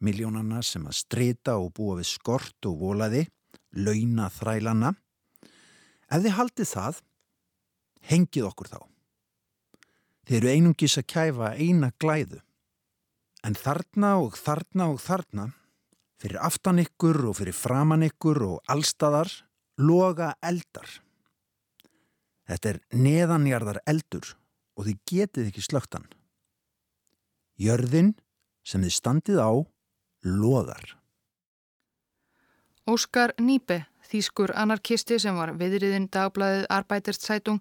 miljónana 0.00 0.62
sem 0.64 0.86
að 0.88 0.98
streyta 1.00 1.56
og 1.60 1.72
búa 1.76 1.98
við 2.00 2.10
skort 2.12 2.68
og 2.68 2.78
volaði, 2.80 3.26
launa 3.76 4.28
þrælana, 4.34 4.94
ef 6.10 6.22
þið 6.24 6.36
haldið 6.36 6.70
það, 6.74 7.02
hengið 8.10 8.50
okkur 8.50 8.72
þá. 8.72 8.80
Þeir 10.26 10.38
eru 10.40 10.54
einungis 10.54 10.98
að 11.00 11.10
kæfa 11.10 11.54
eina 11.58 11.90
glæðu 12.00 12.40
En 13.46 13.56
þarna 13.56 14.16
og 14.20 14.36
þarna 14.36 14.90
og 14.92 15.00
þarna, 15.00 15.46
fyrir 16.20 16.40
aftan 16.44 16.82
ykkur 16.82 17.22
og 17.30 17.38
fyrir 17.38 17.56
framan 17.56 18.04
ykkur 18.04 18.42
og 18.44 18.72
allstæðar, 18.72 19.30
loga 19.80 20.34
eldar. 20.44 20.88
Þetta 22.50 22.74
er 22.74 22.80
neðanjarðar 22.92 23.80
eldur 23.88 24.34
og 24.76 24.88
þið 24.88 24.98
getið 25.08 25.48
ekki 25.48 25.64
slögtan. 25.64 26.04
Jörðin 27.60 28.12
sem 28.66 28.84
þið 28.84 28.96
standið 28.96 29.40
á, 29.40 29.50
loðar. 30.24 30.96
Óskar 32.90 33.34
Nýpe, 33.38 33.84
þýskur 34.10 34.52
anarkisti 34.58 35.18
sem 35.22 35.36
var 35.36 35.52
viðriðin 35.58 36.08
dagblæðið 36.10 36.66
Arbeiderszeitung 36.72 37.60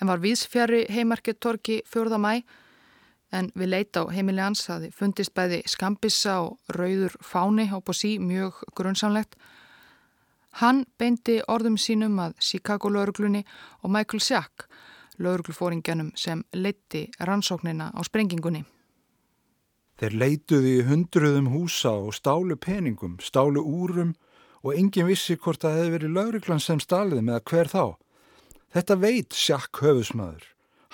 en 0.00 0.10
var 0.10 0.20
viðsfjari 0.20 0.84
heimarkettorki 0.92 1.80
4. 1.88 2.18
mæ, 2.20 2.42
en 3.32 3.50
við 3.54 3.72
leita 3.72 4.04
á 4.04 4.12
heimili 4.12 4.42
hans 4.42 4.66
að 4.70 4.86
þið 4.86 4.98
fundist 5.00 5.34
bæði 5.34 5.62
skambissa 5.70 6.38
og 6.44 6.76
rauður 6.76 7.16
fáni 7.24 7.66
á 7.72 7.78
bósi 7.80 8.16
mjög 8.22 8.60
grunnsamlegt. 8.76 9.34
Hann 10.60 10.84
beindi 10.98 11.40
orðum 11.48 11.76
sínum 11.80 12.20
að 12.22 12.36
Chicago 12.40 12.90
lauruglunni 12.92 13.44
og 13.82 13.92
Michael 13.92 14.20
Schack, 14.20 14.68
lauruglufóringjanum 15.18 16.12
sem 16.16 16.44
leitti 16.52 17.06
rannsóknina 17.20 17.92
á 17.92 18.00
sprengingunni. 18.04 18.64
Þeir 19.96 20.18
leituði 20.20 20.72
í 20.78 20.86
hundruðum 20.90 21.48
húsa 21.54 21.94
og 21.96 22.12
stálu 22.16 22.58
peningum, 22.60 23.16
stálu 23.22 23.62
úrum 23.64 24.12
og 24.62 24.74
engin 24.76 25.08
vissi 25.08 25.38
hvort 25.40 25.62
það 25.64 25.78
hefði 25.78 25.94
verið 25.94 26.14
lauruglan 26.18 26.60
sem 26.60 26.82
staliði 26.82 27.22
með 27.24 27.38
að 27.38 27.46
hver 27.50 27.72
þá. 27.72 27.84
Þetta 28.76 29.00
veit 29.00 29.36
Schack 29.36 29.80
höfusmaður. 29.80 30.44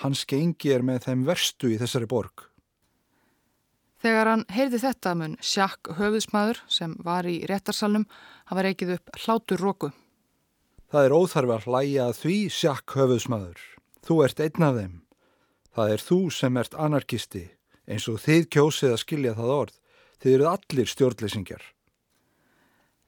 Hans 0.03 0.23
gengi 0.27 0.71
er 0.73 0.83
með 0.83 1.05
þeim 1.07 1.27
verstu 1.27 1.69
í 1.73 1.77
þessari 1.81 2.07
borg. 2.09 2.47
Þegar 4.03 4.27
hann 4.27 4.41
heyrði 4.51 4.79
þetta 4.83 5.11
mun 5.15 5.35
sjakk 5.39 5.87
höfðsmaður 5.95 6.57
sem 6.67 6.95
var 7.05 7.23
í 7.23 7.37
réttarsalnum 7.47 8.03
hafa 8.49 8.65
reykið 8.65 8.97
upp 8.97 9.13
hlátur 9.15 9.63
róku. 9.63 9.89
Það 10.91 11.07
er 11.07 11.15
óþarfi 11.15 11.53
að 11.55 11.67
hlæja 11.69 12.07
að 12.09 12.17
því 12.19 12.37
sjakk 12.51 12.95
höfðsmaður. 12.97 13.61
Þú 14.03 14.17
ert 14.25 14.43
einn 14.43 14.67
af 14.67 14.79
þeim. 14.81 14.97
Það 15.73 15.93
er 15.93 16.03
þú 16.09 16.19
sem 16.35 16.59
ert 16.59 16.75
anarkisti 16.75 17.45
eins 17.87 18.07
og 18.11 18.19
þið 18.23 18.49
kjósið 18.55 18.93
að 18.95 19.01
skilja 19.03 19.37
það 19.37 19.55
orð. 19.57 19.79
Þið 20.23 20.35
eru 20.37 20.49
allir 20.51 20.91
stjórnleysingjar. 20.91 21.63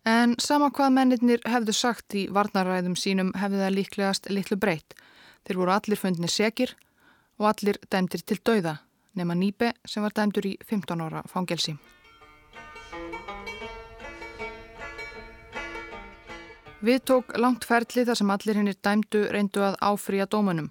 En 0.06 0.36
sama 0.38 0.70
hvað 0.70 0.92
mennirnir 0.94 1.46
hefðu 1.50 1.74
sagt 1.74 2.14
í 2.14 2.28
varnaræðum 2.30 2.98
sínum 3.00 3.32
hefðu 3.40 3.64
það 3.64 3.78
líklegast 3.80 4.30
litlu 4.30 4.58
breytt. 4.62 4.94
Þeir 5.46 5.62
voru 5.62 5.74
allir 5.74 6.02
fundni 6.02 6.30
segir 6.30 6.76
og 7.40 7.50
allir 7.50 7.80
dæmdir 7.90 8.22
til 8.22 8.38
dauða 8.44 8.78
nema 9.16 9.36
Nýbe 9.36 9.72
sem 9.88 10.04
var 10.04 10.14
dæmdur 10.16 10.46
í 10.46 10.56
15 10.68 11.02
ára 11.02 11.24
fangelsi. 11.32 11.76
Við 16.86 17.00
tók 17.08 17.32
langt 17.40 17.66
ferli 17.66 18.04
þar 18.06 18.20
sem 18.20 18.32
allir 18.34 18.60
hinnir 18.60 18.78
dæmdu 18.84 19.24
reyndu 19.34 19.64
að 19.66 19.80
áfrýja 19.82 20.28
dómanum. 20.30 20.70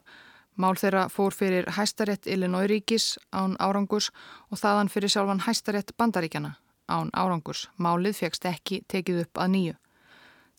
Mál 0.57 0.77
þeirra 0.79 1.09
fór 1.11 1.35
fyrir 1.35 1.67
hæstarétt 1.77 2.29
Illinois 2.31 2.69
ríkis 2.71 3.14
án 3.35 3.57
árangus 3.59 4.11
og 4.51 4.61
þaðan 4.61 4.90
fyrir 4.93 5.11
sjálfan 5.11 5.43
hæstarétt 5.47 5.97
bandaríkjana 5.99 6.55
án 6.88 7.11
árangus. 7.12 7.69
Málið 7.79 8.21
fegst 8.23 8.47
ekki 8.47 8.85
tekið 8.88 9.25
upp 9.25 9.40
að 9.40 9.51
nýju. 9.55 9.75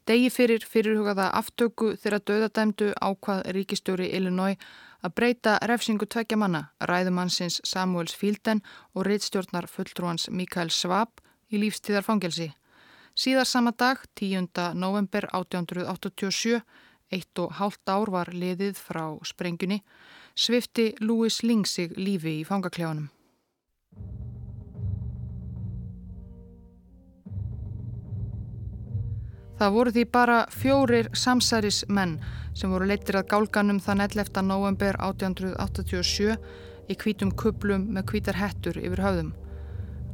Degi 0.05 0.29
fyrir 0.29 0.65
fyrirhugaða 0.69 1.31
aftöku 1.33 1.95
þeirra 1.97 2.19
döðadæmdu 2.29 2.91
ákvað 3.01 3.39
ríkistjóri 3.55 4.11
Illinois 4.13 4.59
að 5.01 5.15
breyta 5.17 5.55
refsingu 5.65 6.05
tvekja 6.05 6.37
manna, 6.37 6.67
ræðumannsins 6.81 7.61
Samuels 7.65 8.13
Fielden 8.13 8.61
og 8.93 9.07
reittstjórnar 9.07 9.65
fulltrúans 9.69 10.29
Mikael 10.29 10.69
Svab 10.69 11.23
í 11.49 11.61
lífstíðarfangelsi. 11.61 12.51
Síðar 13.15 13.47
sama 13.47 13.71
dag, 13.71 14.01
10. 14.19 14.75
november 14.75 15.29
1887, 15.31 16.61
eitt 17.13 17.39
og 17.39 17.55
hálft 17.59 17.89
ár 17.89 18.11
var 18.13 18.31
liðið 18.33 18.79
frá 18.79 19.03
sprengjunni, 19.25 19.81
svifti 20.35 20.93
Louis 21.01 21.41
Ling 21.43 21.67
sig 21.67 21.93
lífi 21.97 22.39
í 22.41 22.47
fangaklefanum. 22.47 23.09
Það 29.55 29.71
voru 29.71 29.91
því 29.95 30.03
bara 30.11 30.39
fjórir 30.51 31.07
samsæris 31.15 31.85
menn 31.87 32.17
sem 32.55 32.71
voru 32.71 32.87
leittir 32.89 33.15
að 33.15 33.29
gálganum 33.31 33.79
þann 33.79 34.03
11. 34.03 34.41
november 34.43 34.97
1887 34.99 36.35
í 36.91 36.97
kvítum 36.99 37.31
kuplum 37.31 37.87
með 37.95 38.09
kvítar 38.11 38.39
hettur 38.39 38.75
yfir 38.81 39.03
höfðum. 39.05 39.31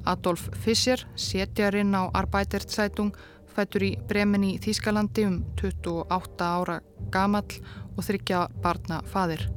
Adolf 0.06 0.48
Fischer, 0.62 1.02
setjarinn 1.18 1.94
á 1.98 2.10
Arbeiderzeitung, 2.18 3.12
fættur 3.56 3.86
í 3.86 3.92
Bremen 4.08 4.44
í 4.48 4.52
Þýskalandi 4.62 5.26
um 5.28 5.40
28 5.60 6.48
ára 6.48 6.78
gamall 7.12 7.60
og 7.98 8.06
þryggja 8.08 8.46
barna 8.64 9.02
fadir. 9.12 9.48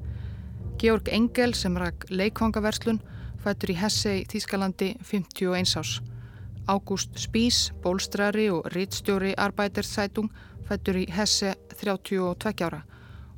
Georg 0.79 1.09
Engel 1.09 1.55
sem 1.55 1.77
ræk 1.79 2.09
leikvangaverslun, 2.11 3.01
fættur 3.43 3.75
í 3.75 3.79
Hesse 3.79 4.17
í 4.21 4.25
Þýskalandi 4.31 4.95
51 5.03 5.77
ás. 5.81 6.01
Ágúst 6.67 7.13
Spís, 7.21 7.71
bólstrari 7.85 8.49
og 8.51 8.67
rittstjóri 8.73 9.35
Arbeiderzeitung 9.37 10.33
fættur 10.69 11.03
í 11.03 11.07
Hesse 11.13 11.55
32 11.77 12.65
ára 12.65 12.83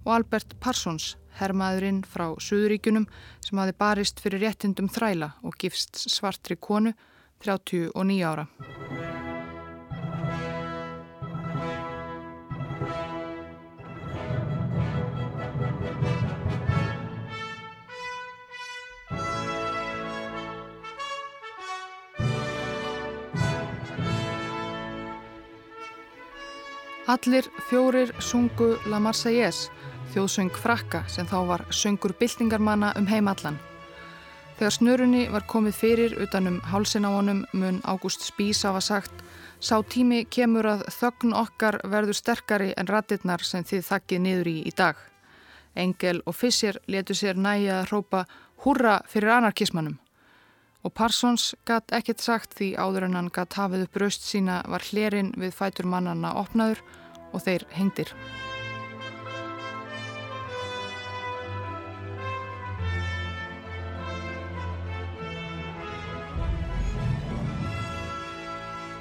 og 0.06 0.12
Albert 0.14 0.54
Parsons, 0.62 1.16
herrmaðurinn 1.40 2.04
frá 2.06 2.30
Suðuríkunum 2.40 3.08
sem 3.44 3.58
hafi 3.58 3.74
barist 3.76 4.22
fyrir 4.22 4.46
réttindum 4.46 4.88
þræla 4.92 5.34
og 5.42 5.58
gifst 5.58 5.98
svartri 6.06 6.56
konu 6.56 6.94
39 7.42 8.22
ára. 8.24 8.46
Allir 27.06 27.46
fjórir 27.68 28.10
sungu 28.18 28.80
La 28.90 28.98
Marseillaise, 28.98 29.70
þjóðsöng 30.10 30.56
frakka 30.58 31.04
sem 31.06 31.26
þá 31.30 31.36
var 31.46 31.62
söngur 31.70 32.10
byltingarmanna 32.18 32.88
um 32.98 33.06
heimallan. 33.06 33.60
Þegar 34.58 34.74
snurunni 34.74 35.20
var 35.30 35.44
komið 35.46 35.76
fyrir 35.78 36.16
utanum 36.24 36.56
hálsin 36.66 37.06
á 37.06 37.14
honum 37.14 37.44
mun 37.52 37.78
Ágúst 37.86 38.26
Spís 38.26 38.64
hafa 38.66 38.80
sagt 38.82 39.22
Sá 39.60 39.78
tími 39.86 40.24
kemur 40.26 40.66
að 40.66 40.82
þögn 40.96 41.36
okkar 41.38 41.78
verður 41.86 42.18
sterkari 42.18 42.72
en 42.76 42.90
ratirnar 42.90 43.44
sem 43.46 43.62
þið 43.62 43.86
þakkið 43.86 44.20
niður 44.24 44.50
í 44.50 44.56
í 44.66 44.72
dag. 44.74 44.96
Engel 45.76 46.24
og 46.26 46.34
Fissir 46.34 46.80
letu 46.90 47.14
sér 47.14 47.38
næja 47.38 47.84
að 47.84 47.88
hrópa 47.92 48.24
húrra 48.64 48.98
fyrir 49.06 49.36
anarkismannum. 49.38 50.00
Og 50.84 50.92
Parsons 50.94 51.54
gatt 51.66 51.92
ekkert 51.96 52.20
sagt 52.22 52.58
því 52.58 52.74
áður 52.76 53.08
en 53.08 53.18
hann 53.18 53.32
gatt 53.34 53.56
hafið 53.58 53.86
upp 53.86 54.02
raust 54.02 54.26
sína 54.26 54.62
var 54.68 54.84
hlerinn 54.90 55.32
við 55.36 55.54
fætur 55.56 55.88
mannana 55.88 56.34
opnaður 56.42 56.82
og 57.32 57.42
þeir 57.46 57.66
hengdir. 57.76 58.12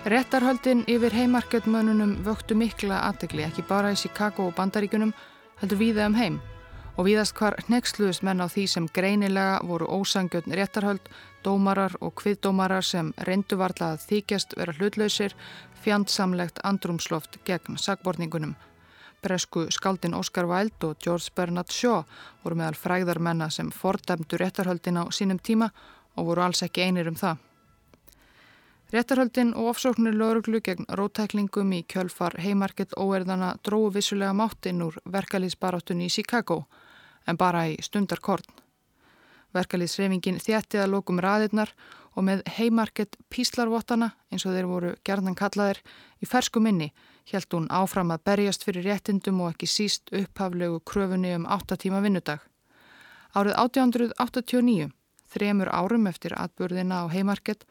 Réttarhöldin 0.05 0.83
yfir 0.85 1.09
heimarketmönunum 1.17 2.19
vöktu 2.25 2.53
mikla 2.53 2.99
aðtegli 3.07 3.41
ekki 3.41 3.63
bara 3.65 3.89
í 3.89 3.97
Chicago 3.97 4.51
og 4.51 4.53
Bandaríkunum 4.53 5.15
heldur 5.57 5.79
viða 5.79 6.05
um 6.05 6.17
heim 6.19 6.35
og 6.93 7.07
viðast 7.07 7.33
hvar 7.39 7.57
nexluðist 7.73 8.21
menn 8.21 8.43
á 8.43 8.45
því 8.45 8.67
sem 8.69 8.89
greinilega 8.93 9.63
voru 9.65 9.87
ósangjötn 9.89 10.53
réttarhöld, 10.53 11.09
dómarar 11.45 11.95
og 12.01 12.15
kviðdómarar 12.19 12.85
sem 12.85 13.13
reynduvarla 13.29 13.93
að 13.93 14.05
þykjast 14.09 14.55
vera 14.57 14.73
hlutlausir 14.79 15.35
fjandsamlegt 15.85 16.59
andrumsloft 16.63 17.37
gegn 17.45 17.77
sagborningunum. 17.77 18.55
Bresku 19.21 19.67
skaldin 19.73 20.13
Oscar 20.13 20.45
Wilde 20.49 20.91
og 20.91 20.97
George 21.01 21.31
Bernard 21.35 21.71
Shaw 21.73 22.03
voru 22.43 22.57
meðal 22.59 22.77
fræðarmenna 22.77 23.49
sem 23.49 23.71
fordæmdu 23.73 24.37
réttarhöldin 24.41 25.01
á 25.01 25.03
sínum 25.09 25.39
tíma 25.41 25.71
og 26.15 26.31
voru 26.31 26.45
alls 26.45 26.61
ekki 26.65 26.85
einir 26.85 27.09
um 27.09 27.17
það. 27.17 27.37
Réttarhöldin 28.93 29.55
og 29.57 29.71
ofsóknir 29.73 30.13
lauruglu 30.13 30.61
gegn 30.61 30.85
rótæklingum 30.97 31.73
í 31.73 31.81
kjölfar 31.89 32.37
heimarkett 32.41 32.93
óerðana 32.97 33.55
dróðu 33.65 33.95
vissulega 33.97 34.33
máttinn 34.33 34.83
úr 34.85 34.99
verkalýsbaráttunni 35.17 36.05
í 36.05 36.13
Chicago 36.17 36.65
en 37.25 37.37
bara 37.37 37.65
í 37.69 37.79
stundarkorn. 37.81 38.64
Verkalýsreifingin 39.55 40.41
þjætti 40.43 40.81
að 40.83 40.91
lókum 40.93 41.21
raðirnar 41.23 41.71
og 42.15 42.25
með 42.27 42.43
heimarkett 42.57 43.15
píslarvottana 43.31 44.11
eins 44.31 44.45
og 44.47 44.55
þeir 44.55 44.67
voru 44.69 44.91
gerðan 45.07 45.37
kallaðir 45.37 45.81
í 46.23 46.27
fersku 46.29 46.61
minni 46.63 46.91
held 47.31 47.55
hún 47.55 47.69
áfram 47.73 48.13
að 48.13 48.23
berjast 48.29 48.65
fyrir 48.67 48.85
réttindum 48.85 49.41
og 49.43 49.53
ekki 49.53 49.69
síst 49.69 50.11
upphaflegu 50.13 50.81
kröfunni 50.85 51.33
um 51.35 51.47
8 51.49 51.79
tíma 51.81 52.01
vinnudag. 52.05 52.43
Árið 53.35 53.57
1889, 53.59 54.91
þremur 55.27 55.71
árum 55.73 56.07
eftir 56.07 56.35
atbörðina 56.37 57.01
á 57.03 57.05
heimarkett, 57.11 57.65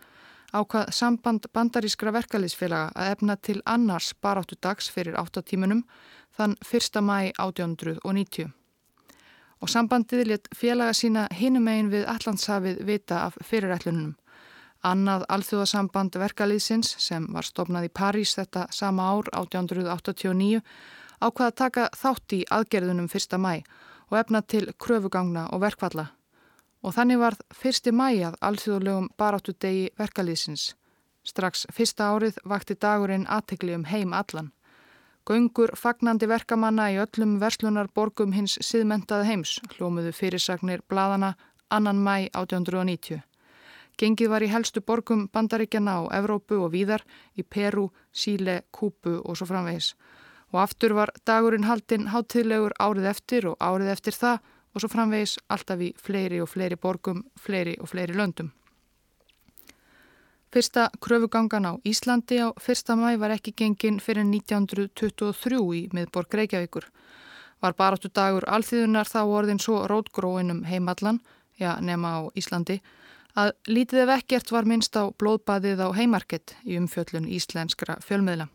ákvað 0.52 0.90
samband 0.94 1.48
bandarískra 1.54 2.12
verkalýsfélaga 2.14 2.92
að 2.94 3.14
efna 3.14 3.36
til 3.36 3.62
annars 3.64 4.12
baráttu 4.20 4.58
dags 4.60 4.90
fyrir 4.90 5.16
8 5.18 5.42
tímunum 5.42 5.86
þann 6.36 6.58
1. 6.60 7.00
mæ 7.00 7.32
1890. 7.38 8.52
Og 9.64 9.70
sambandið 9.72 10.26
let 10.28 10.48
félaga 10.52 10.92
sína 10.92 11.22
hinum 11.32 11.70
eigin 11.72 11.86
við 11.88 12.02
Allandshafið 12.12 12.82
vita 12.84 13.22
af 13.30 13.38
fyrirætlunum. 13.48 14.10
Annað 14.84 15.24
alþjóðasamband 15.32 16.18
verkalýðsins 16.20 16.90
sem 17.00 17.24
var 17.32 17.48
stopnað 17.48 17.86
í 17.88 17.92
París 17.96 18.34
þetta 18.36 18.66
sama 18.76 19.06
ár 19.08 19.30
1889 19.32 20.60
ákvað 21.24 21.46
að 21.46 21.56
taka 21.62 21.86
þátt 21.96 22.36
í 22.36 22.42
aðgerðunum 22.58 23.08
1. 23.08 23.38
mæ 23.40 23.54
og 24.10 24.18
efna 24.20 24.42
til 24.44 24.66
kröfugangna 24.76 25.46
og 25.56 25.64
verkvalla 25.64 26.10
og 26.84 26.92
þannig 26.92 27.22
varð 27.22 27.40
fyrsti 27.56 27.92
mæjað 27.96 28.36
alþjóðlegum 28.44 29.08
baráttu 29.16 29.54
degi 29.56 29.86
verkalýsins. 29.96 30.74
Strax 31.24 31.64
fyrsta 31.72 32.10
árið 32.12 32.36
vakti 32.44 32.76
dagurinn 32.76 33.24
aðtekli 33.24 33.72
um 33.78 33.86
heim 33.88 34.12
allan. 34.12 34.52
Göngur 35.24 35.70
fagnandi 35.80 36.26
verkamanna 36.28 36.90
í 36.92 36.98
öllum 37.00 37.38
verslunar 37.40 37.86
borgum 37.96 38.34
hins 38.36 38.58
siðmentaði 38.60 39.24
heims 39.30 39.52
hlómuðu 39.72 40.10
fyrirsagnir 40.12 40.82
bladana 40.84 41.30
annan 41.72 42.02
mæ 42.04 42.26
1890. 42.36 43.22
Gengið 43.96 44.28
var 44.28 44.44
í 44.44 44.50
helstu 44.52 44.82
borgum 44.84 45.22
bandaríkjana 45.32 45.94
á 45.96 46.02
Evrópu 46.18 46.58
og 46.66 46.74
víðar 46.74 47.06
í 47.40 47.42
Peru, 47.42 47.86
Síle, 48.12 48.58
Kúpu 48.68 49.14
og 49.22 49.38
svo 49.40 49.48
framvegis. 49.48 49.94
Og 50.52 50.60
aftur 50.60 50.92
var 50.98 51.14
dagurinn 51.24 51.64
haldinn 51.70 52.10
hátíðlegur 52.12 52.76
árið 52.76 53.08
eftir 53.14 53.48
og 53.48 53.56
árið 53.64 53.94
eftir 53.94 54.18
það 54.18 54.42
og 54.74 54.84
svo 54.84 54.92
framvegis 54.92 55.38
alltaf 55.48 55.80
í 55.80 55.94
fleiri 55.96 56.42
og 56.44 56.52
fleiri 56.52 56.76
borgum, 56.76 57.24
fleiri 57.40 57.78
og 57.80 57.88
fleiri 57.94 58.12
löndum. 58.12 58.52
Fyrsta 60.54 60.90
kröfugangan 61.02 61.66
á 61.66 61.72
Íslandi 61.82 62.36
á 62.38 62.54
fyrsta 62.62 62.94
mæ 62.94 63.18
var 63.18 63.32
ekki 63.34 63.52
gengin 63.58 63.96
fyrir 63.98 64.22
1923 64.22 65.58
í 65.74 65.80
miðborg 65.90 66.30
Reykjavíkur. 66.38 66.84
Var 67.58 67.74
baráttu 67.74 68.06
dagur 68.14 68.46
alþýðunar 68.46 69.10
þá 69.10 69.20
orðin 69.26 69.58
svo 69.58 69.80
rótgróinum 69.90 70.62
heimallan, 70.70 71.18
já 71.58 71.74
nema 71.80 72.08
á 72.14 72.20
Íslandi, 72.38 72.78
að 73.34 73.50
lítið 73.66 74.04
ef 74.04 74.12
ekkert 74.20 74.54
var 74.54 74.70
minnst 74.70 74.94
á 74.94 75.10
blóðbaðið 75.10 75.82
á 75.82 75.88
heimarkett 75.90 76.54
í 76.62 76.78
umfjöllun 76.78 77.26
íslenskra 77.26 77.98
fjölmiðla. 78.06 78.46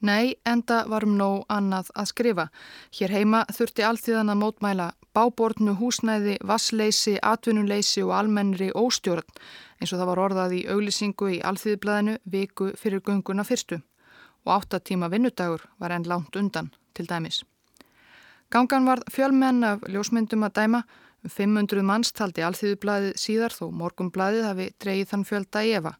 Nei, 0.00 0.40
enda 0.48 0.86
varum 0.88 1.18
nóg 1.20 1.44
annað 1.52 1.92
að 2.00 2.12
skrifa. 2.14 2.48
Hér 2.96 3.12
heima 3.12 3.44
þurfti 3.52 3.84
alþýðan 3.84 4.32
að 4.32 4.40
mótmæla 4.40 4.92
bábortnu 5.14 5.74
húsnæði, 5.80 6.36
vassleysi, 6.46 7.18
atvinnuleysi 7.22 8.02
og 8.06 8.14
almennri 8.18 8.70
óstjórn 8.74 9.26
eins 9.80 9.92
og 9.92 9.98
það 9.98 10.10
var 10.10 10.22
orðað 10.24 10.56
í 10.58 10.64
auglisingu 10.70 11.30
í 11.34 11.40
alþýðiblaðinu 11.50 12.16
viku 12.32 12.70
fyrir 12.78 13.02
gunguna 13.04 13.44
fyrstu 13.46 13.80
og 14.46 14.52
áttatíma 14.56 15.10
vinnudagur 15.12 15.66
var 15.80 15.94
enn 15.96 16.08
langt 16.08 16.36
undan 16.36 16.70
til 16.94 17.08
dæmis. 17.08 17.42
Gangan 18.50 18.86
var 18.86 19.02
fjölmenn 19.10 19.64
af 19.64 19.84
ljósmyndum 19.86 20.44
að 20.46 20.56
dæma, 20.58 20.82
500 21.28 21.84
manns 21.84 22.12
taldi 22.16 22.42
alþýðiblaðið 22.42 23.18
síðar 23.20 23.54
þó 23.54 23.68
morgumblaðið 23.76 24.46
hafi 24.48 24.70
dreyið 24.80 25.10
þann 25.10 25.26
fjölda 25.28 25.64
í 25.64 25.74
Eva. 25.78 25.92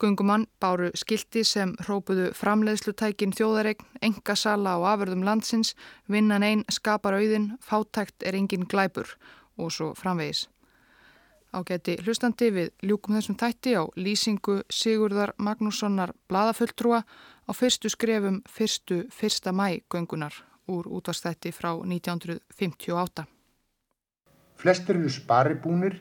Gungumann 0.00 0.46
báru 0.60 0.88
skildi 0.96 1.42
sem 1.44 1.74
hrópuðu 1.84 2.30
framleiðslutækin 2.32 3.34
þjóðaregn, 3.36 3.84
engasala 4.00 4.72
á 4.72 4.80
aförðum 4.94 5.26
landsins, 5.28 5.74
vinnan 6.08 6.46
einn 6.46 6.62
skapar 6.72 7.18
auðin, 7.18 7.50
fátækt 7.60 8.24
er 8.24 8.38
engin 8.38 8.64
glæpur 8.64 9.12
og 9.60 9.68
svo 9.76 9.90
framvegis. 9.98 10.46
Ágæti 11.52 11.98
hlustandi 12.00 12.48
við 12.54 12.70
ljúkum 12.86 13.18
þessum 13.18 13.36
tætti 13.36 13.74
á 13.76 13.84
lýsingu 13.98 14.60
Sigurðar 14.72 15.34
Magnússonar 15.36 16.14
Bladafulltrúa 16.30 17.02
á 17.04 17.50
fyrstu 17.52 17.90
skrefum 17.92 18.40
fyrstu 18.48 19.02
fyrsta 19.12 19.52
mæ 19.52 19.82
gungunar 19.90 20.32
úr 20.70 20.86
útvarstætti 20.88 21.52
frá 21.52 21.74
1958. 21.74 23.26
Flestir 24.56 24.96
eru 24.96 25.10
sparibúnir 25.10 25.98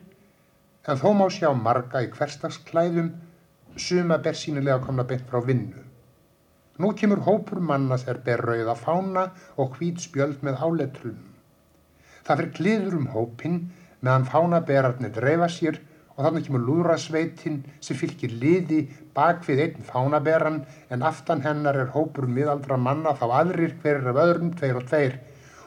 en 0.87 1.01
þó 1.01 1.09
má 1.17 1.25
sjá 1.33 1.49
marga 1.51 2.05
í 2.05 2.11
hverstagsklæðum 2.13 3.09
suma 3.77 4.17
ber 4.17 4.37
sínilega 4.37 4.79
komna 4.85 5.03
beint 5.03 5.27
frá 5.29 5.41
vinnu. 5.45 5.83
Nú 6.79 6.93
kemur 6.95 7.25
hópur 7.25 7.59
manna 7.59 7.97
þegar 7.99 8.21
ber 8.25 8.45
rauða 8.49 8.75
fána 8.79 9.25
og 9.57 9.75
hvít 9.77 9.99
spjöld 10.05 10.43
með 10.47 10.61
áletrunum. 10.63 11.27
Það 12.23 12.39
fyrir 12.39 12.55
kliður 12.55 12.97
um 12.99 13.07
hópin 13.13 13.59
meðan 13.99 14.27
fánaberarnir 14.29 15.11
dreifa 15.15 15.49
sér 15.51 15.79
og 16.15 16.25
þannig 16.25 16.45
kemur 16.47 16.63
lúðrasveitin 16.67 17.57
sem 17.83 17.99
fylgir 17.99 18.31
liði 18.41 18.79
bak 19.15 19.45
við 19.47 19.63
einn 19.65 19.85
fánaberan 19.87 20.61
en 20.91 21.03
aftan 21.09 21.43
hennar 21.43 21.79
er 21.79 21.91
hópur 21.95 22.27
miðaldra 22.27 22.77
manna 22.77 23.15
þá 23.15 23.25
aðrir 23.41 23.75
hverjir 23.81 24.11
af 24.11 24.19
öðrum 24.23 24.53
tveir 24.59 24.79
og 24.79 24.87
tveir 24.91 25.19